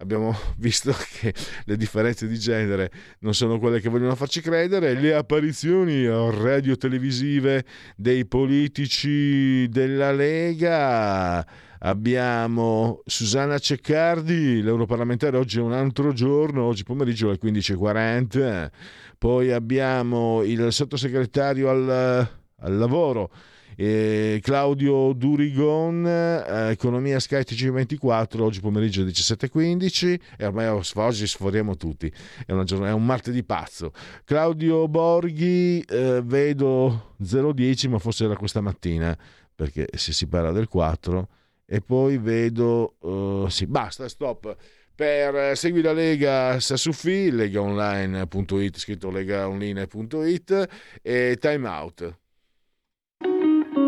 [0.00, 1.32] Abbiamo visto che
[1.64, 2.90] le differenze di genere
[3.20, 4.92] non sono quelle che vogliono farci credere.
[4.92, 7.64] Le apparizioni radio-televisive
[7.96, 11.46] dei politici della Lega
[11.78, 18.68] abbiamo Susanna Ceccardi, l'europarlamentare, oggi è un altro giorno, oggi pomeriggio alle 15.40,
[19.16, 23.30] poi abbiamo il sottosegretario al al lavoro.
[23.76, 31.76] Eh, Claudio Durigon, eh, Economia Sky TG24, oggi pomeriggio alle 17.15 e ormai oggi sforiamo
[31.76, 32.12] tutti,
[32.44, 33.92] è, giornata, è un martedì pazzo.
[34.24, 39.16] Claudio Borghi, eh, vedo 010 ma forse era questa mattina
[39.54, 41.28] perché se si parla del 4
[41.64, 44.56] e poi vedo, uh, sì basta, stop
[44.98, 50.68] per Segui la Lega Sassufi, legaonline.it, scritto legaonline.it
[51.02, 52.18] e Time Out.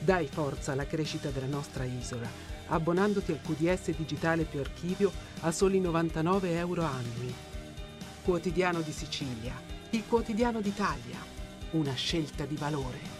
[0.00, 2.28] Dai forza alla crescita della nostra isola,
[2.68, 7.34] abbonandoti al QDS digitale più archivio a soli 99 euro annui.
[8.24, 9.54] Quotidiano di Sicilia,
[9.90, 11.38] il quotidiano d'Italia
[11.72, 13.19] una scelta di valore.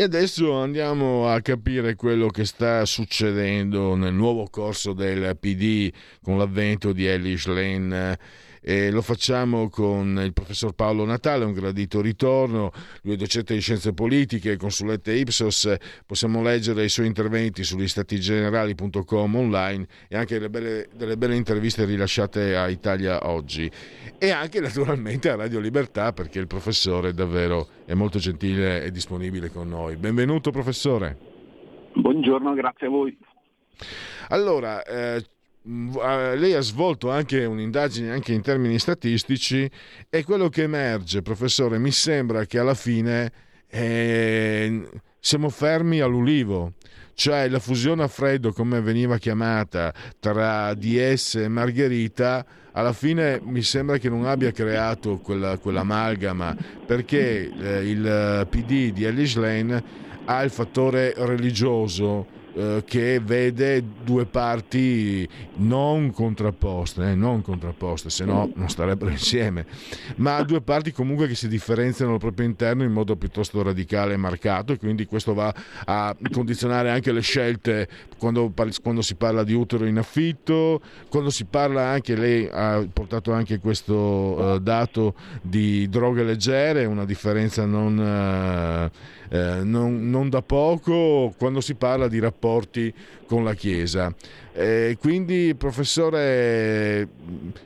[0.00, 5.92] E adesso andiamo a capire quello che sta succedendo nel nuovo corso del PD
[6.22, 8.18] con l'avvento di Elish Lane
[8.60, 12.70] e lo facciamo con il professor Paolo Natale, un gradito ritorno,
[13.02, 15.74] lui è docente di scienze politiche, consulente Ipsos,
[16.06, 21.84] possiamo leggere i suoi interventi su statigenerali.com online e anche delle belle, delle belle interviste
[21.84, 23.70] rilasciate a Italia Oggi
[24.18, 29.50] e anche naturalmente a Radio Libertà perché il professore davvero è molto gentile e disponibile
[29.50, 29.96] con noi.
[29.96, 31.16] Benvenuto professore.
[31.94, 33.16] Buongiorno, grazie a voi.
[34.28, 35.24] Allora, eh,
[35.62, 39.70] lei ha svolto anche un'indagine anche in termini statistici
[40.08, 43.30] e quello che emerge, professore, mi sembra che alla fine
[43.68, 44.88] eh,
[45.18, 46.72] siamo fermi all'ulivo,
[47.14, 53.62] cioè la fusione a freddo, come veniva chiamata, tra DS e Margherita, alla fine mi
[53.62, 56.56] sembra che non abbia creato quella, quell'amalgama,
[56.86, 59.84] perché eh, il PD di Elish Lane
[60.24, 68.24] ha il fattore religioso eh, che vede due parti non contrapposte, eh, non contrapposte, se
[68.24, 69.66] no non starebbero insieme,
[70.16, 74.16] ma due parti comunque che si differenziano al proprio interno in modo piuttosto radicale e
[74.16, 77.88] marcato e quindi questo va a condizionare anche le scelte
[78.18, 83.32] quando, quando si parla di utero in affitto, quando si parla anche, lei ha portato
[83.32, 88.90] anche questo uh, dato di droghe leggere, una differenza non...
[89.32, 92.92] Eh, non, non, da poco quando si parla di rapporti
[93.26, 94.12] con la Chiesa.
[94.52, 97.08] Eh, quindi, professore,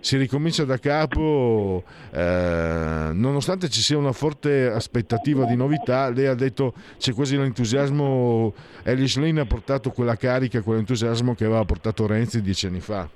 [0.00, 6.34] si ricomincia da capo, eh, nonostante ci sia una forte aspettativa di novità, lei ha
[6.34, 8.52] detto c'è quasi l'entusiasmo,
[8.82, 13.08] Elish Lane ha portato quella carica, quell'entusiasmo che aveva portato Renzi dieci anni fa.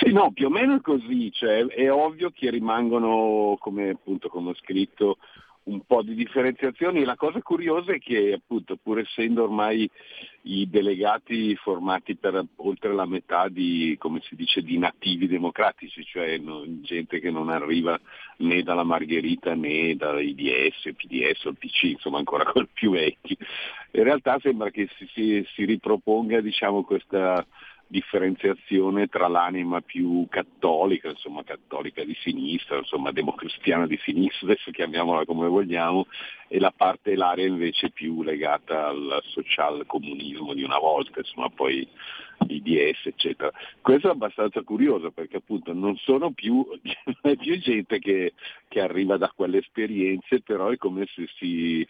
[0.00, 4.50] Sì, no, più o meno è così, cioè, è ovvio che rimangono, come appunto come
[4.50, 5.18] ho scritto,
[5.64, 7.04] un po' di differenziazioni.
[7.04, 9.88] La cosa curiosa è che appunto pur essendo ormai
[10.42, 16.36] i delegati formati per oltre la metà di, come si dice, di nativi democratici, cioè
[16.36, 17.98] no, gente che non arriva
[18.38, 23.36] né dalla Margherita né dall'IDS, PDS o il PC, insomma ancora più vecchi,
[23.92, 27.46] in realtà sembra che si, si, si riproponga diciamo, questa
[27.86, 35.24] differenziazione tra l'anima più cattolica, insomma cattolica di sinistra, insomma democristiana di sinistra, adesso chiamiamola
[35.24, 36.06] come vogliamo,
[36.48, 41.86] e la parte l'area invece più legata al social comunismo di una volta, insomma poi
[42.46, 43.50] IDS eccetera.
[43.80, 48.34] Questo è abbastanza curioso perché appunto non sono più, non è più gente che,
[48.68, 51.86] che arriva da quelle esperienze, però è come se si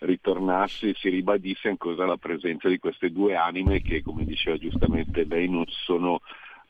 [0.00, 5.48] ritornasse, si ribadisse ancora la presenza di queste due anime che come diceva giustamente lei
[5.48, 6.20] non sono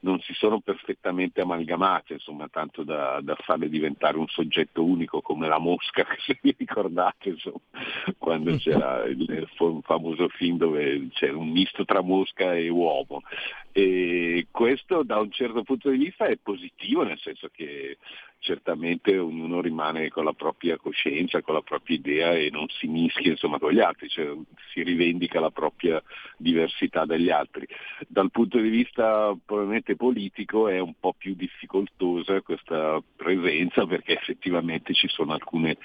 [0.01, 5.49] non si sono perfettamente amalgamate, insomma, tanto da, da, farle diventare un soggetto unico come
[5.49, 7.61] la mosca, se vi ricordate, insomma,
[8.19, 9.49] quando c'era il
[9.83, 13.23] famoso film dove c'era un misto tra mosca e uomo.
[13.73, 17.99] E questo da un certo punto di vista è positivo, nel senso che
[18.39, 23.31] certamente ognuno rimane con la propria coscienza, con la propria idea e non si mischia
[23.31, 24.35] insomma, con gli altri, cioè,
[24.73, 26.03] si rivendica la propria
[26.37, 27.67] diversità dagli altri.
[28.07, 34.95] Dal punto di vista probabilmente politico è un po' più difficoltosa questa presenza perché effettivamente
[34.95, 35.79] ci sono alcune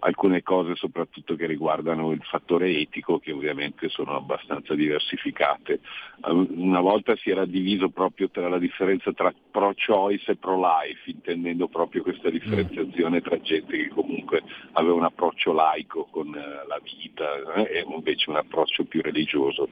[0.00, 5.80] alcune cose soprattutto che riguardano il fattore etico che ovviamente sono abbastanza diversificate.
[6.24, 12.02] Una volta si era diviso proprio tra la differenza tra pro-choice e pro-life, intendendo proprio
[12.02, 14.42] questa differenziazione tra gente che comunque
[14.72, 19.68] aveva un approccio laico con eh, la vita eh, e invece un approccio più religioso.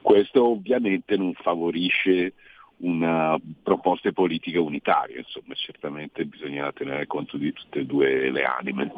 [0.00, 2.34] Questo ovviamente non favorisce
[2.82, 8.92] una proposte politiche unitarie, insomma certamente bisogna tenere conto di tutte e due le anime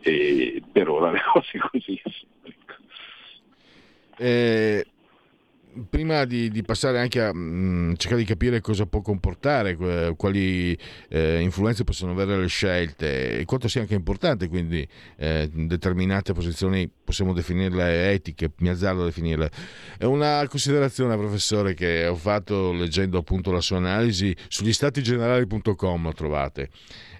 [0.00, 2.00] e per ora le cose così.
[4.16, 4.86] Eh,
[5.88, 9.76] prima di, di, passare anche a mh, mm, cercare di capire cosa può comportare,
[10.16, 10.76] quali
[11.08, 16.90] eh, influenze possono avere le scelte e quanto sia anche importante, quindi eh, determinate posizioni
[17.04, 19.50] possiamo definirle etiche, mi azzardo a definirle.
[19.98, 26.70] È una considerazione, professore, che ho fatto leggendo appunto la sua analisi sugli statigenerali.com, trovate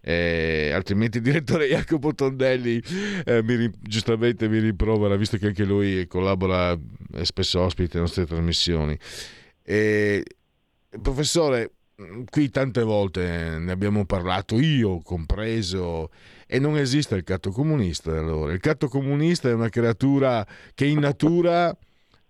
[0.07, 2.80] eh, altrimenti il direttore Jacopo Tondelli
[3.24, 6.78] eh, mi, giustamente mi rimprovera, visto che anche lui collabora,
[7.12, 8.98] è spesso ospite alle nostre trasmissioni.
[9.62, 10.22] E,
[11.00, 11.72] professore,
[12.28, 16.11] qui tante volte ne abbiamo parlato, io compreso,
[16.46, 18.52] e non esiste il catto comunista allora.
[18.52, 21.74] Il catto comunista è una creatura che in natura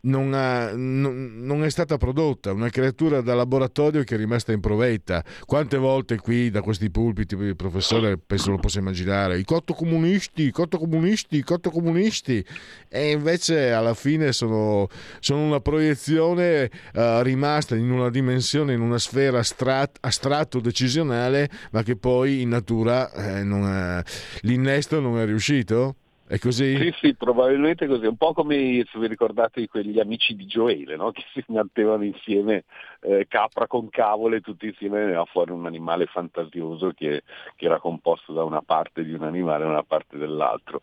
[0.04, 4.60] non, ha, non, non, è stata prodotta, una creatura da laboratorio che è rimasta in
[4.60, 5.24] provetta.
[5.46, 10.42] Quante volte qui da questi pulpiti, il professore penso lo possa immaginare, i cotto comunisti,
[10.42, 12.44] i cotto comunisti, i cotto comunisti,
[12.88, 14.88] e invece alla fine sono,
[15.20, 21.82] sono una proiezione uh, rimasta in una dimensione, in una sfera astrat, astratto decisionale, ma
[21.82, 24.02] che poi in natura eh, è,
[24.40, 25.96] l'innesto non è riuscito?
[26.26, 26.74] È così?
[26.78, 28.06] Sì, sì, probabilmente così.
[28.06, 31.10] Un po' come se vi ricordate quegli amici di Gioele, no?
[31.12, 32.64] che si mettevano insieme
[33.00, 37.24] eh, capra con cavole, tutti insieme veniva fuori un animale fantasioso che,
[37.56, 40.80] che, era composto da una parte di un animale e una parte dell'altro.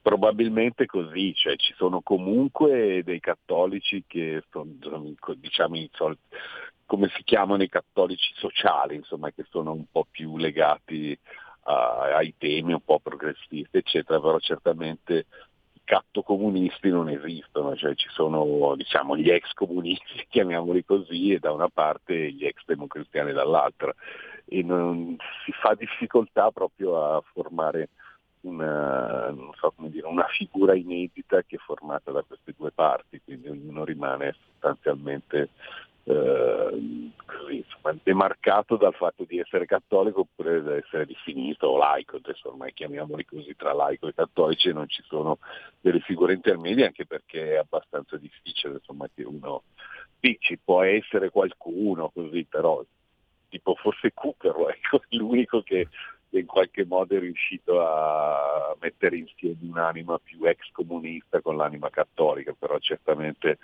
[0.00, 4.70] Probabilmente così, cioè ci sono comunque dei cattolici che sono,
[5.36, 5.82] diciamo,
[6.86, 11.18] come si chiamano i cattolici sociali, insomma, che sono un po' più legati
[11.64, 15.26] ai temi un po' progressisti, eccetera, però certamente
[15.72, 21.52] i cattocomunisti non esistono, cioè ci sono diciamo, gli ex comunisti, chiamiamoli così, e da
[21.52, 23.94] una parte gli ex democristiani dall'altra.
[24.46, 27.88] E non, si fa difficoltà proprio a formare
[28.44, 33.84] una, so dire, una, figura inedita che è formata da queste due parti, quindi ognuno
[33.84, 35.48] rimane sostanzialmente
[36.04, 37.02] eh,
[37.50, 42.72] insomma, demarcato dal fatto di essere cattolico oppure di essere definito o laico, adesso ormai
[42.72, 45.38] chiamiamoli così tra laico e cattolici non ci sono
[45.80, 49.62] delle figure intermedie anche perché è abbastanza difficile insomma, che uno
[50.20, 52.84] sì, ci può essere qualcuno così però
[53.48, 55.88] tipo forse Cooper ecco, l'unico che
[56.30, 62.52] in qualche modo è riuscito a mettere insieme un'anima più ex comunista con l'anima cattolica,
[62.58, 63.58] però certamente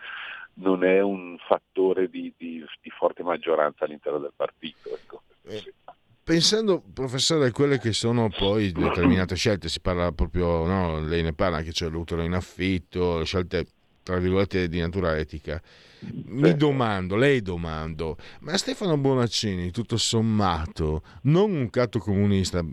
[0.55, 4.91] non è un fattore di, di, di forte maggioranza all'interno del partito.
[4.95, 5.23] Ecco.
[5.43, 5.75] Eh,
[6.23, 11.33] pensando, professore, a quelle che sono poi determinate scelte, si parla proprio, no, lei ne
[11.33, 13.67] parla anche, c'è l'utero in affitto, scelte
[14.03, 15.61] tra virgolette di natura etica.
[16.01, 22.65] Mi domando, lei domando, ma Stefano Bonaccini, tutto sommato, non un catto comunista,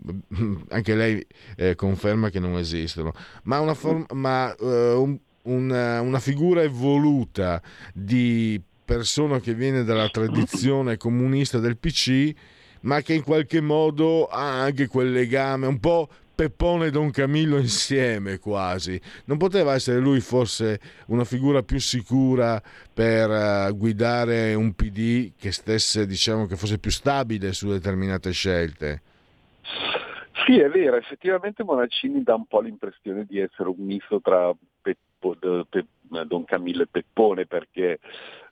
[0.70, 1.26] anche lei
[1.56, 3.12] eh, conferma che non esistono,
[3.42, 4.66] ma, una, form- ma uh,
[5.02, 7.60] un, una, una figura evoluta
[7.92, 12.32] di persona che viene dalla tradizione comunista del PC,
[12.80, 16.08] ma che in qualche modo ha anche quel legame un po'
[16.38, 19.00] Peppone e Don Camillo insieme quasi.
[19.24, 22.62] Non poteva essere lui forse una figura più sicura
[22.94, 29.02] per uh, guidare un PD che stesse, diciamo, che fosse più stabile su determinate scelte?
[30.46, 34.54] Sì, è vero, effettivamente Bonaccini dà un po' l'impressione di essere un misto tra
[35.20, 37.98] Don Camillo e Peppone perché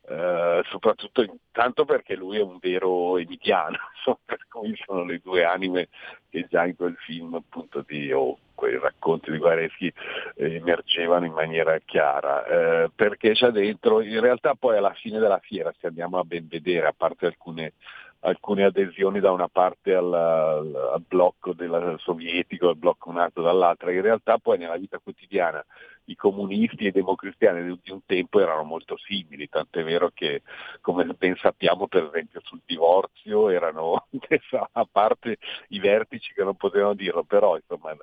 [0.08, 3.76] eh, soprattutto intanto perché lui è un vero emiliano,
[4.24, 5.88] per cui sono le due anime
[6.28, 9.92] che già in quel film appunto di oh, quei racconti di Guareschi
[10.36, 15.40] eh, emergevano in maniera chiara, eh, perché c'è dentro, in realtà poi alla fine della
[15.40, 17.72] fiera, se andiamo a ben vedere, a parte alcune
[18.20, 23.92] alcune adesioni da una parte al, al, al blocco della, sovietico, al blocco nato dall'altra,
[23.92, 25.64] in realtà poi nella vita quotidiana
[26.06, 30.42] i comunisti e i democristiani di un tempo erano molto simili, tant'è vero che
[30.80, 34.06] come ben sappiamo per esempio sul divorzio erano
[34.72, 35.38] a parte
[35.68, 37.94] i vertici che non potevano dirlo, però insomma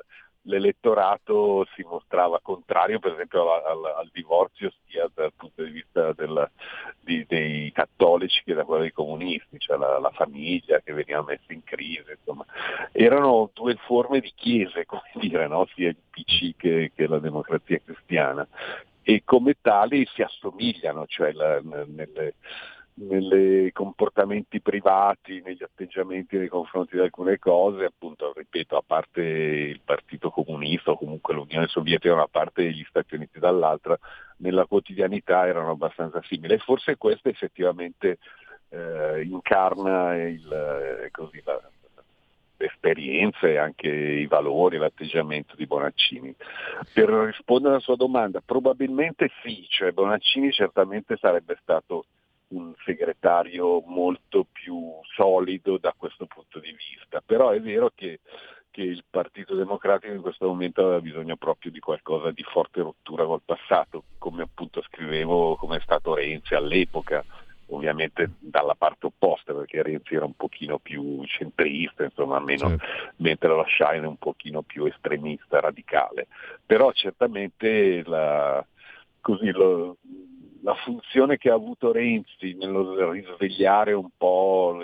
[0.43, 6.11] l'elettorato si mostrava contrario per esempio al, al, al divorzio sia dal punto di vista
[6.13, 6.49] del,
[6.99, 11.53] di, dei cattolici che da quello dei comunisti, cioè la, la, famiglia che veniva messa
[11.53, 12.45] in crisi, insomma.
[12.91, 15.67] erano due forme di chiese, come dire, no?
[15.73, 18.47] sia il PC che, che la democrazia cristiana
[19.01, 22.35] e come tali si assomigliano, cioè la, nelle,
[22.95, 29.81] nei comportamenti privati, negli atteggiamenti nei confronti di alcune cose, appunto, ripeto, a parte il
[29.83, 33.97] Partito Comunista o comunque l'Unione Sovietica una parte e gli Stati Uniti dall'altra,
[34.37, 38.19] nella quotidianità erano abbastanza simili e forse questo effettivamente
[38.69, 41.59] eh, incarna il, eh, così, la,
[42.57, 46.33] l'esperienza e anche i valori, l'atteggiamento di Bonaccini.
[46.93, 52.05] Per rispondere alla sua domanda, probabilmente sì, cioè Bonaccini certamente sarebbe stato
[52.53, 58.19] un segretario molto più solido da questo punto di vista, però è vero che,
[58.69, 63.25] che il Partito Democratico in questo momento aveva bisogno proprio di qualcosa di forte rottura
[63.25, 67.23] col passato, come appunto scrivevo come è stato Renzi all'epoca,
[67.67, 72.85] ovviamente dalla parte opposta perché Renzi era un pochino più centrista, insomma, meno, certo.
[73.17, 76.27] mentre la Shine è un pochino più estremista, radicale.
[76.65, 78.63] Però certamente la,
[79.21, 79.97] così lo,
[80.63, 84.79] la funzione che ha avuto Renzi nello risvegliare un po'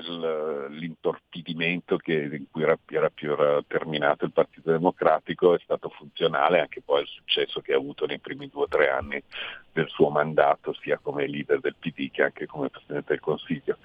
[0.69, 6.59] l'intorpidimento che, in cui era, era più era terminato il Partito Democratico è stato funzionale
[6.59, 9.23] anche poi al successo che ha avuto nei primi due o tre anni
[9.71, 13.77] del suo mandato sia come leader del PD che anche come Presidente del Consiglio.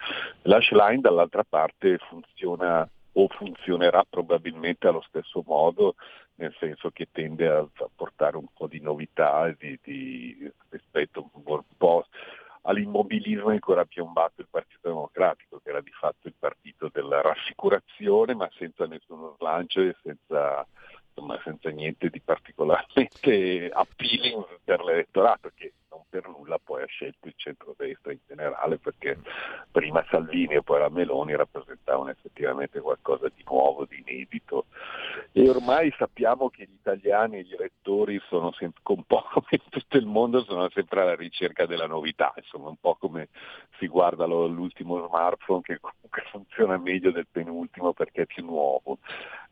[0.43, 5.95] L'Ashline dall'altra parte funziona o funzionerà probabilmente allo stesso modo,
[6.37, 11.63] nel senso che tende a, a portare un po' di novità di, di, rispetto un
[11.77, 12.07] po'
[12.63, 17.21] all'immobilismo in cui era piombato il Partito Democratico, che era di fatto il partito della
[17.21, 20.67] rassicurazione, ma senza nessuno slancio e senza,
[21.09, 27.29] insomma, senza niente di particolarmente appealing per l'elettorato, che non per nulla poi ha scelto
[27.29, 29.19] il centro-destra in generale, perché
[29.71, 34.67] prima Salvini e poi la Meloni rappresentavano effettivamente qualcosa di nuovo, di inedito.
[35.33, 39.63] E ormai sappiamo che gli italiani e gli elettori sono sempre, un po' come in
[39.69, 43.29] tutto il mondo, sono sempre alla ricerca della novità, insomma un po' come
[43.79, 48.99] si guarda l'ultimo smartphone che comunque funziona meglio del penultimo perché è più nuovo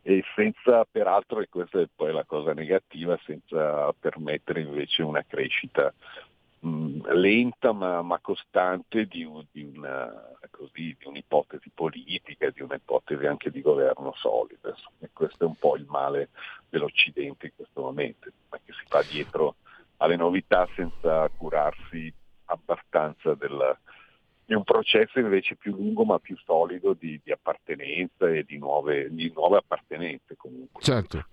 [0.03, 5.93] e senza peraltro, e questa è poi la cosa negativa, senza permettere invece una crescita
[6.63, 10.11] mh, lenta ma, ma, costante di, di, una,
[10.51, 14.75] così, di, un'ipotesi politica, di un'ipotesi anche di governo solido.
[15.01, 16.31] E questo è un po' il male
[16.69, 19.57] dell'Occidente in questo momento, che si va dietro
[19.99, 22.13] alle novità senza curarsi
[22.47, 23.79] abbastanza del,
[24.45, 29.09] di un processo invece più lungo ma più solido di, di appartenenza e di nuove,
[29.11, 30.83] di nuove appartenenze comunque.
[30.83, 31.27] Certo.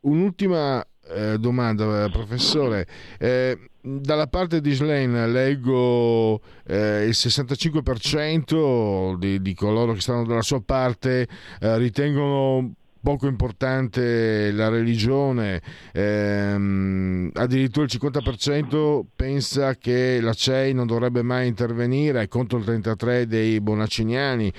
[0.00, 2.86] Un'ultima eh, domanda, eh, professore.
[3.18, 10.42] Eh, dalla parte di Slane leggo eh, il 65% di, di, coloro che stanno dalla
[10.42, 11.28] sua parte
[11.60, 12.72] eh, ritengono
[13.06, 15.62] poco importante la religione,
[15.92, 22.64] ehm, addirittura il 50% pensa che la CEI non dovrebbe mai intervenire, è contro il
[22.64, 24.52] 33% dei bonacciniani,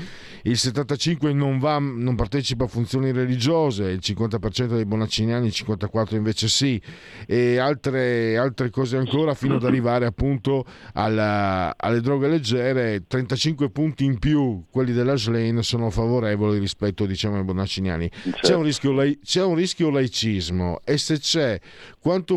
[0.43, 6.15] il 75% non, va, non partecipa a funzioni religiose, il 50% dei bonacciniani, il 54%
[6.15, 6.81] invece sì,
[7.25, 10.63] e altre, altre cose ancora fino ad arrivare appunto
[10.93, 17.35] alla, alle droghe leggere, 35 punti in più quelli della Slane sono favorevoli rispetto diciamo,
[17.35, 18.09] ai bonacciniani
[18.41, 18.93] c'è un, rischio,
[19.23, 21.59] c'è un rischio laicismo e se c'è,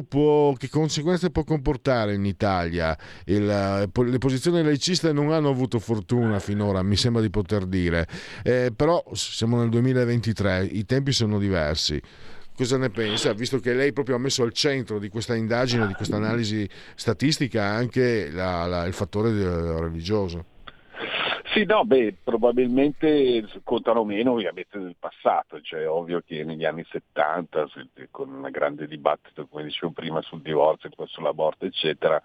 [0.08, 2.96] può, che conseguenze può comportare in Italia?
[3.26, 8.06] Il, le posizioni laiciste non hanno avuto fortuna finora, mi sembra di poter dire,
[8.42, 12.00] eh, però siamo nel 2023, i tempi sono diversi
[12.60, 15.94] cosa ne pensa, visto che lei proprio ha messo al centro di questa indagine, di
[15.94, 19.32] questa analisi statistica anche la, la, il fattore
[19.80, 20.44] religioso?
[21.52, 27.66] Sì, no, beh, probabilmente contano meno ovviamente del passato, cioè ovvio che negli anni 70,
[28.10, 32.22] con un grande dibattito, come dicevo prima, sul divorzio sull'aborto, eccetera,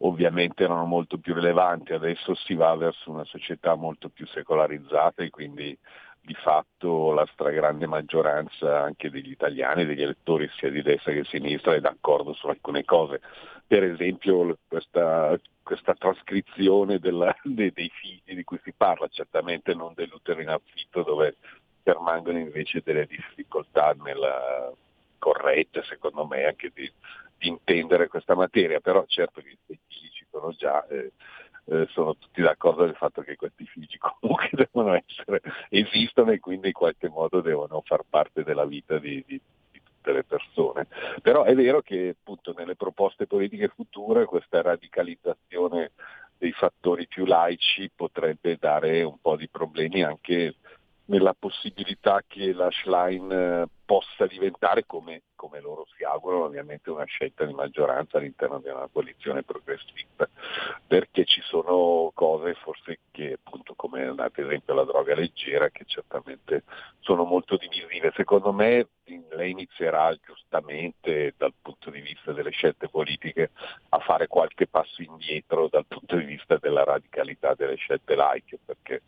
[0.00, 5.30] ovviamente erano molto più rilevanti, adesso si va verso una società molto più secolarizzata e
[5.30, 5.76] quindi
[6.20, 11.28] di fatto la stragrande maggioranza anche degli italiani, degli elettori sia di destra che di
[11.28, 13.20] sinistra è d'accordo su alcune cose.
[13.68, 19.92] Per esempio questa, questa trascrizione della, dei, dei, figli di cui si parla, certamente non
[19.94, 21.36] dell'utero in affitto dove
[21.82, 24.72] permangono invece delle difficoltà nella
[25.18, 26.90] corretta, secondo me, anche di,
[27.36, 30.86] di intendere questa materia, però certo che i figli ci sono già.
[30.88, 31.12] Eh,
[31.70, 36.68] eh, sono tutti d'accordo del fatto che questi figli comunque devono essere, esistono e quindi
[36.68, 39.40] in qualche modo devono far parte della vita di, di
[40.08, 40.86] tutte le persone.
[41.22, 45.92] Però è vero che appunto nelle proposte politiche future questa radicalizzazione
[46.38, 50.54] dei fattori più laici potrebbe dare un po' di problemi anche
[51.06, 57.04] nella possibilità che la Schlein eh, possa diventare, come, come, loro si augurano, ovviamente una
[57.04, 60.28] scelta di maggioranza all'interno di una coalizione progressista,
[60.84, 66.64] perché ci sono cose forse che appunto come ad esempio la droga leggera che certamente
[66.98, 68.12] sono molto divisive.
[68.16, 68.88] Secondo me
[69.30, 73.52] lei inizierà giustamente dal punto di vista delle scelte politiche
[73.90, 79.02] a fare qualche passo indietro dal punto di vista della radicalità delle scelte laiche, perché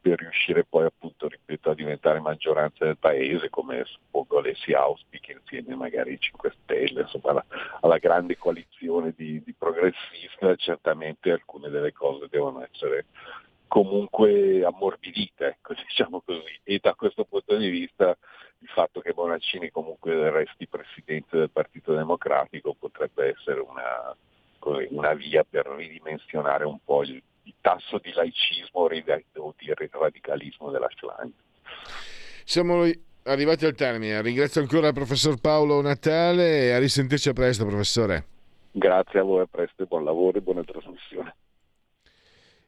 [0.00, 5.32] per riuscire poi appunto, ripeto, a diventare maggioranza del paese, come suppongo lei si auspichi
[5.32, 7.44] insieme magari ai 5 Stelle, insomma alla,
[7.80, 13.06] alla grande coalizione di, di progressista, certamente alcune delle cose devono essere
[13.66, 16.60] comunque ammorbidite, ecco, diciamo così.
[16.62, 18.16] E da questo punto di vista
[18.60, 24.16] il fatto che Bonaccini comunque resti presidente del Partito Democratico potrebbe essere una,
[24.90, 30.88] una via per ridimensionare un po' il il tasso di laicismo o di radicalismo della
[30.94, 31.32] Schlein.
[32.44, 32.84] Siamo
[33.28, 34.20] arrivati al termine.
[34.22, 38.24] Ringrazio ancora il professor Paolo Natale e a risentirci a presto, professore.
[38.72, 41.34] Grazie a voi, a presto, buon lavoro e buona trasmissione.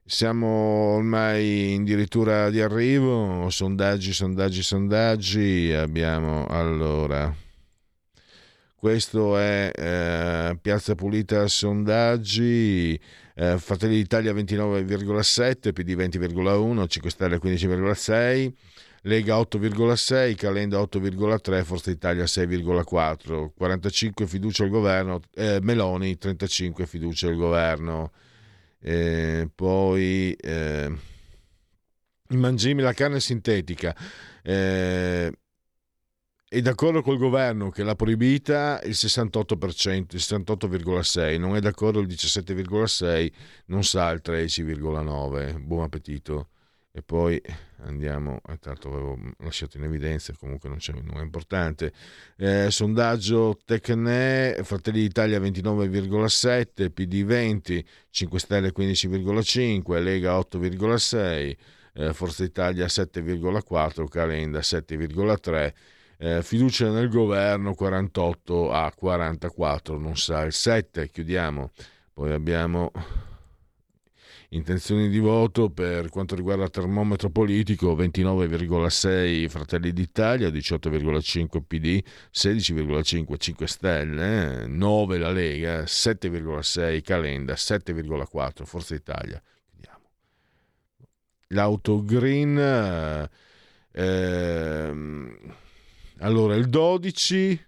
[0.04, 5.72] Siamo ormai addirittura di arrivo, sondaggi, sondaggi, sondaggi.
[5.72, 7.32] Abbiamo allora.
[8.74, 12.98] Questo è eh, Piazza Pulita sondaggi,
[13.34, 18.52] eh, Fratelli d'Italia 29,7, PD 20,1, 5 Stelle 15,6,
[19.02, 27.28] Lega 8,6, Calenda 8,3, Forza Italia 6,4, 45 fiducia al governo, eh, Meloni 35 fiducia
[27.28, 28.12] al governo.
[28.82, 30.92] Eh, poi eh,
[32.28, 33.94] mangimi, la carne sintetica.
[34.42, 35.32] Eh,
[36.52, 42.08] è d'accordo col governo che l'ha proibita il 68%, il 68,6%, non è d'accordo il
[42.08, 43.32] 17,6%,
[43.66, 45.58] non sa il 13,9%.
[45.60, 46.48] Buon appetito.
[46.92, 47.40] E poi
[47.84, 51.92] andiamo, eh, tanto avevo lasciato in evidenza, comunque non, non è importante.
[52.36, 61.56] Eh, sondaggio Tecne, Fratelli d'Italia 29,7, PD 20, 5 Stelle 15,5, Lega 8,6,
[61.94, 65.72] eh, Forza Italia 7,4, Calenda 7,3.
[66.22, 71.70] Eh, fiducia nel governo 48 a 44, non sa il 7, chiudiamo.
[72.12, 72.92] Poi abbiamo
[74.50, 82.02] intenzioni di voto per quanto riguarda il termometro politico 29,6 Fratelli d'Italia, 18,5 PD,
[82.32, 89.40] 16,5 5 Stelle, 9 la Lega, 7,6 Calenda, 7,4 Forza Italia.
[91.48, 93.28] L'auto green...
[93.92, 94.92] Eh,
[96.18, 97.66] allora, il 12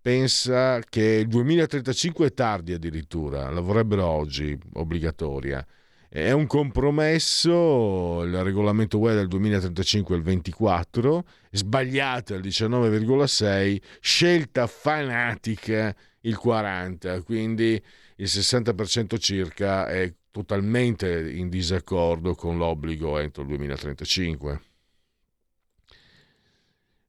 [0.00, 5.66] pensa che il 2035 è tardi addirittura, la vorrebbero oggi obbligatoria.
[6.14, 14.66] È un compromesso, il regolamento UE del 2035 è il 24, sbagliata il 19,6, scelta
[14.66, 17.82] fanatica il 40, quindi
[18.16, 24.60] il 60% circa è totalmente in disaccordo con l'obbligo entro il 2035.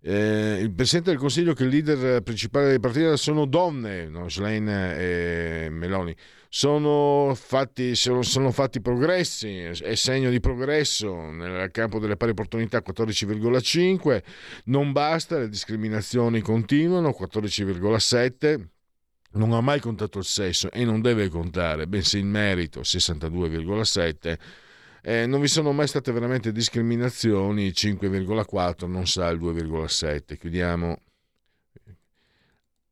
[0.05, 4.29] Eh, il Presidente del Consiglio che il leader principale dei partiti sono donne, no?
[4.29, 6.15] Schlein e Meloni,
[6.55, 14.21] sono fatti, sono fatti progressi, è segno di progresso nel campo delle pari opportunità 14,5,
[14.65, 18.67] non basta, le discriminazioni continuano 14,7
[19.31, 24.37] non ha mai contato il sesso e non deve contare, bensì il merito 62,7
[25.01, 30.37] eh, non vi sono mai state veramente discriminazioni, 5,4 non sa il 2,7.
[30.37, 30.97] Chiudiamo.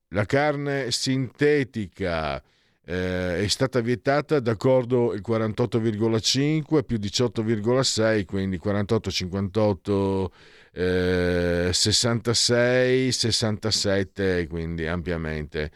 [0.09, 2.43] La carne sintetica
[2.85, 10.31] eh, è stata vietata d'accordo il 48,5 più 18,6, quindi 48, 58,
[10.73, 15.71] eh, 66, 67, quindi ampiamente.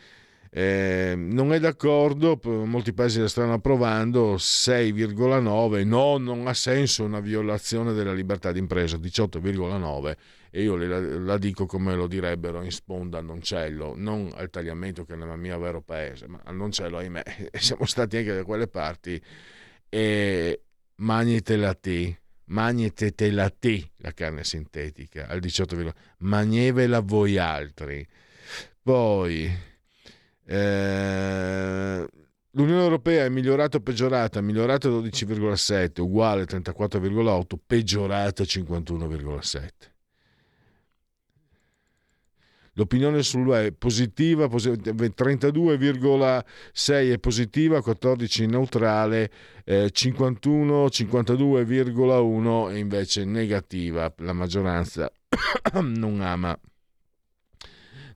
[0.57, 7.19] Eh, non è d'accordo, molti paesi la stanno approvando, 6,9, no, non ha senso una
[7.19, 10.15] violazione della libertà d'impresa, 18,9
[10.55, 15.03] e io la, la, dico come lo direbbero in sponda al Noncello, non al tagliamento
[15.03, 18.69] che è nel mio vero paese, ma al Noncello, ahimè, siamo stati anche da quelle
[18.69, 19.21] parti
[19.89, 20.61] e
[20.95, 23.51] magnete la T, magnete la
[24.13, 28.07] carne sintetica, al 18,9, magnevela voi altri.
[28.81, 29.51] Poi
[30.45, 32.07] eh,
[32.51, 34.39] L'Unione Europea è migliorata o peggiorata?
[34.39, 39.93] Migliorata 12,7, uguale 34,8, peggiorata 51,7.
[42.77, 49.31] L'opinione sull'UE è positiva, 32,6 è positiva, 14 neutrale,
[49.63, 54.13] eh, 51, 52,1 è invece negativa.
[54.17, 55.09] La maggioranza
[55.81, 56.59] non ama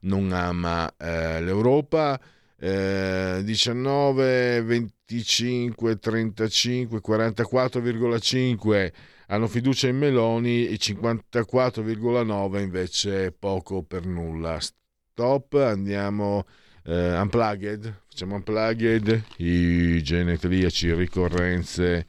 [0.02, 2.18] non ama eh, l'Europa.
[2.58, 8.92] Eh, 19, 25, 35, 44,5
[9.30, 14.58] hanno fiducia in Meloni e 54,9 invece poco per nulla.
[14.60, 16.46] Stop, andiamo
[16.84, 22.06] eh, unplugged, facciamo unplugged, i genetriaci, ricorrenze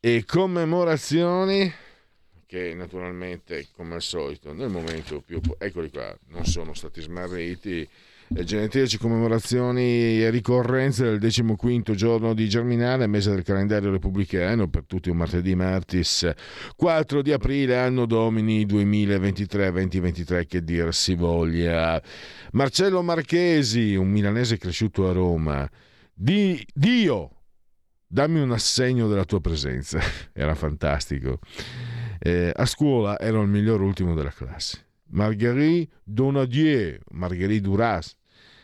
[0.00, 1.72] e commemorazioni
[2.46, 5.40] che naturalmente, come al solito, nel momento più...
[5.56, 7.88] eccoli qua, non sono stati smarriti.
[8.32, 14.84] Le genetriaci commemorazioni e ricorrenze del 15 giorno di Germinale, mese del calendario repubblicano, per
[14.86, 16.30] tutti un martedì martis
[16.76, 22.00] 4 di aprile, anno domini 2023-2023, che dir si voglia.
[22.52, 25.68] Marcello Marchesi, un milanese cresciuto a Roma,
[26.14, 27.30] di Dio,
[28.06, 29.98] dammi un assegno della tua presenza,
[30.32, 31.40] era fantastico.
[32.20, 34.86] Eh, a scuola ero il miglior ultimo della classe.
[35.12, 38.18] Marguerite Donadieu, Marguerite Duras,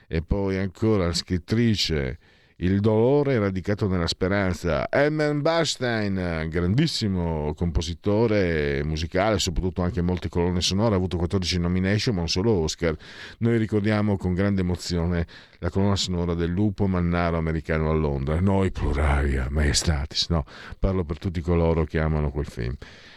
[0.06, 2.18] e poi ancora la scrittrice
[2.60, 4.88] il dolore è radicato nella speranza.
[4.88, 12.22] Elmer Bernstein, grandissimo compositore musicale, soprattutto anche molte colonne sonore, ha avuto 14 nomination ma
[12.22, 12.96] un solo Oscar.
[13.40, 15.26] Noi ricordiamo con grande emozione
[15.58, 18.40] la colonna sonora del lupo mannaro americano a Londra.
[18.40, 20.46] Noi pluraria, maestatis, no,
[20.78, 22.74] parlo per tutti coloro che amano quel film.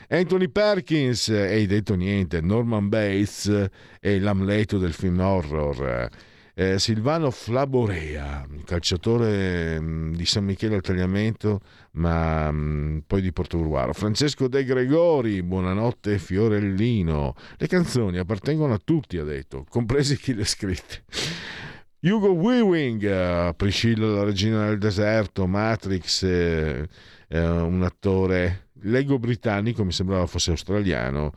[0.10, 3.70] Anthony Perkins, hai detto niente, Norman Bates
[4.02, 6.10] e l'Amleto del film horror.
[6.62, 11.62] Eh, Silvano Flaborea, calciatore mh, mm, di San Michele al Tagliamento,
[11.92, 13.94] ma mh, mm, poi di Portogruaro.
[13.94, 17.34] Francesco De Gregori, buonanotte Fiorellino.
[17.56, 21.06] Le canzoni appartengono a tutti, ha detto, compresi chi le ha scritte.
[22.02, 26.90] Hugo Weaving, Priscilla la regina del deserto, Matrix, eh,
[27.30, 31.34] eh, un attore leggo britannico, mi sembrava fosse australiano,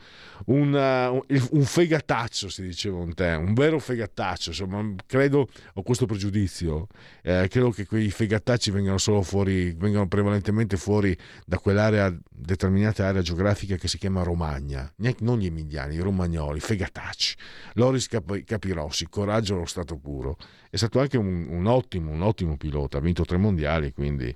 [0.47, 6.89] una, un, fegataccio, si diceva un te, un vero fegataccio, insomma, credo, ho questo pregiudizio,
[7.23, 11.17] eh, credo che quei fegatacci vengano solo fuori, vengano prevalentemente fuori
[11.47, 17.37] da quell'area, determinata area geografica che si chiama Romagna, non gli emiliani, i romagnoli, fegatacci,
[17.75, 20.37] Loris Cap- Capirossi, coraggio allo stato puro,
[20.71, 24.35] è stato anche un, un ottimo, un ottimo pilota, ha vinto tre mondiali, quindi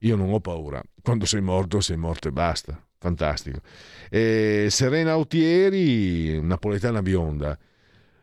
[0.00, 2.84] io non ho paura, quando sei morto sei morto e basta.
[2.98, 3.60] Fantastico.
[4.10, 7.56] E Serena Autieri, napoletana bionda,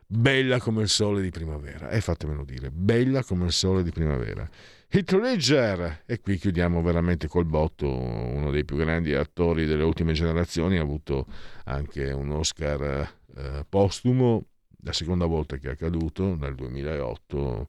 [0.06, 3.90] bella come il sole di primavera, e eh, fatemelo dire, bella come il sole di
[3.90, 4.46] primavera.
[4.86, 10.12] Heath Ledger, e qui chiudiamo veramente col botto, uno dei più grandi attori delle ultime
[10.12, 11.26] generazioni, ha avuto
[11.64, 14.44] anche un Oscar eh, postumo,
[14.82, 17.68] la seconda volta che è accaduto, nel 2008.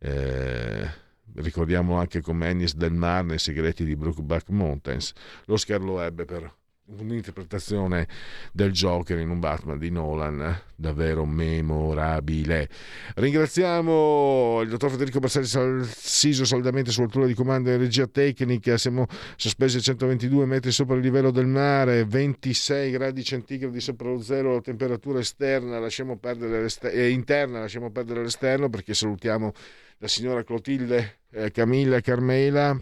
[0.00, 5.12] Eh, ricordiamo anche come Ennis del Mar nei segreti di Brookback Mountains.
[5.46, 5.56] Lo
[6.00, 6.52] ebbe per
[6.96, 8.08] un'interpretazione
[8.52, 12.68] del Joker in un Batman di Nolan davvero memorabile.
[13.16, 18.78] Ringraziamo il dottor Federico Bersari Salsiso saldamente sull'altura di comando in regia tecnica.
[18.78, 19.06] Siamo
[19.36, 24.54] sospesi a 122 metri sopra il livello del mare, 26 gradi centigradi sopra lo zero,
[24.54, 29.52] la temperatura esterna lasciamo perdere eh, interna lasciamo perdere l'esterno perché salutiamo
[29.98, 32.78] la signora Clotilde eh, Camilla Carmela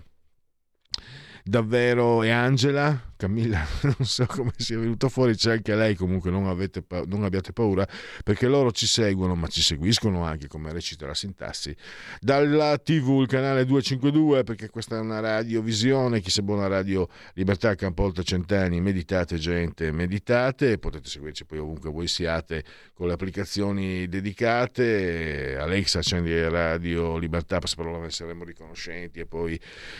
[1.43, 6.47] davvero e Angela Camilla non so come sia venuto fuori c'è anche lei comunque non,
[6.47, 7.86] avete, non, abbiate paura
[8.22, 11.74] perché loro ci seguono ma ci seguiscono anche come recita la sintassi
[12.20, 17.74] dalla tv il canale 252 perché questa è una radiovisione chi se buona radio Libertà
[17.74, 25.56] Campolta Centani meditate gente meditate potete seguirci poi ovunque voi siate con le applicazioni dedicate
[25.59, 29.59] Alexa accendi Radio Libertà per ne saremo riconoscenti e poi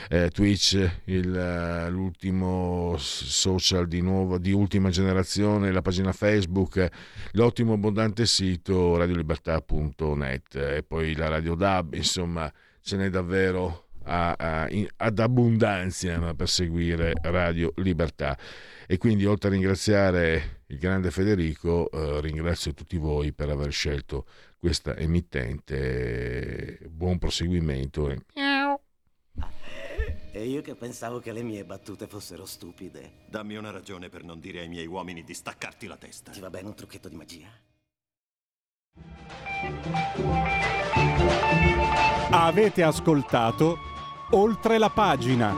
[0.09, 6.89] eh, Twitch il, l'ultimo social di, nuovo, di ultima generazione, la pagina Facebook,
[7.33, 14.69] l'ottimo abbondante sito radiolibertà.net e poi la Radio DAB, insomma ce n'è davvero a, a,
[14.71, 18.39] in, ad abbondanza per seguire Radio Libertà.
[18.87, 24.27] E quindi oltre a ringraziare il grande Federico, eh, ringrazio tutti voi per aver scelto
[24.59, 26.79] questa emittente.
[26.89, 28.11] Buon proseguimento.
[28.11, 28.21] E...
[30.37, 33.25] E io che pensavo che le mie battute fossero stupide.
[33.25, 36.31] Dammi una ragione per non dire ai miei uomini di staccarti la testa.
[36.31, 37.49] Ti va bene un trucchetto di magia?
[42.33, 43.79] Avete ascoltato
[44.33, 45.55] oltre la pagina.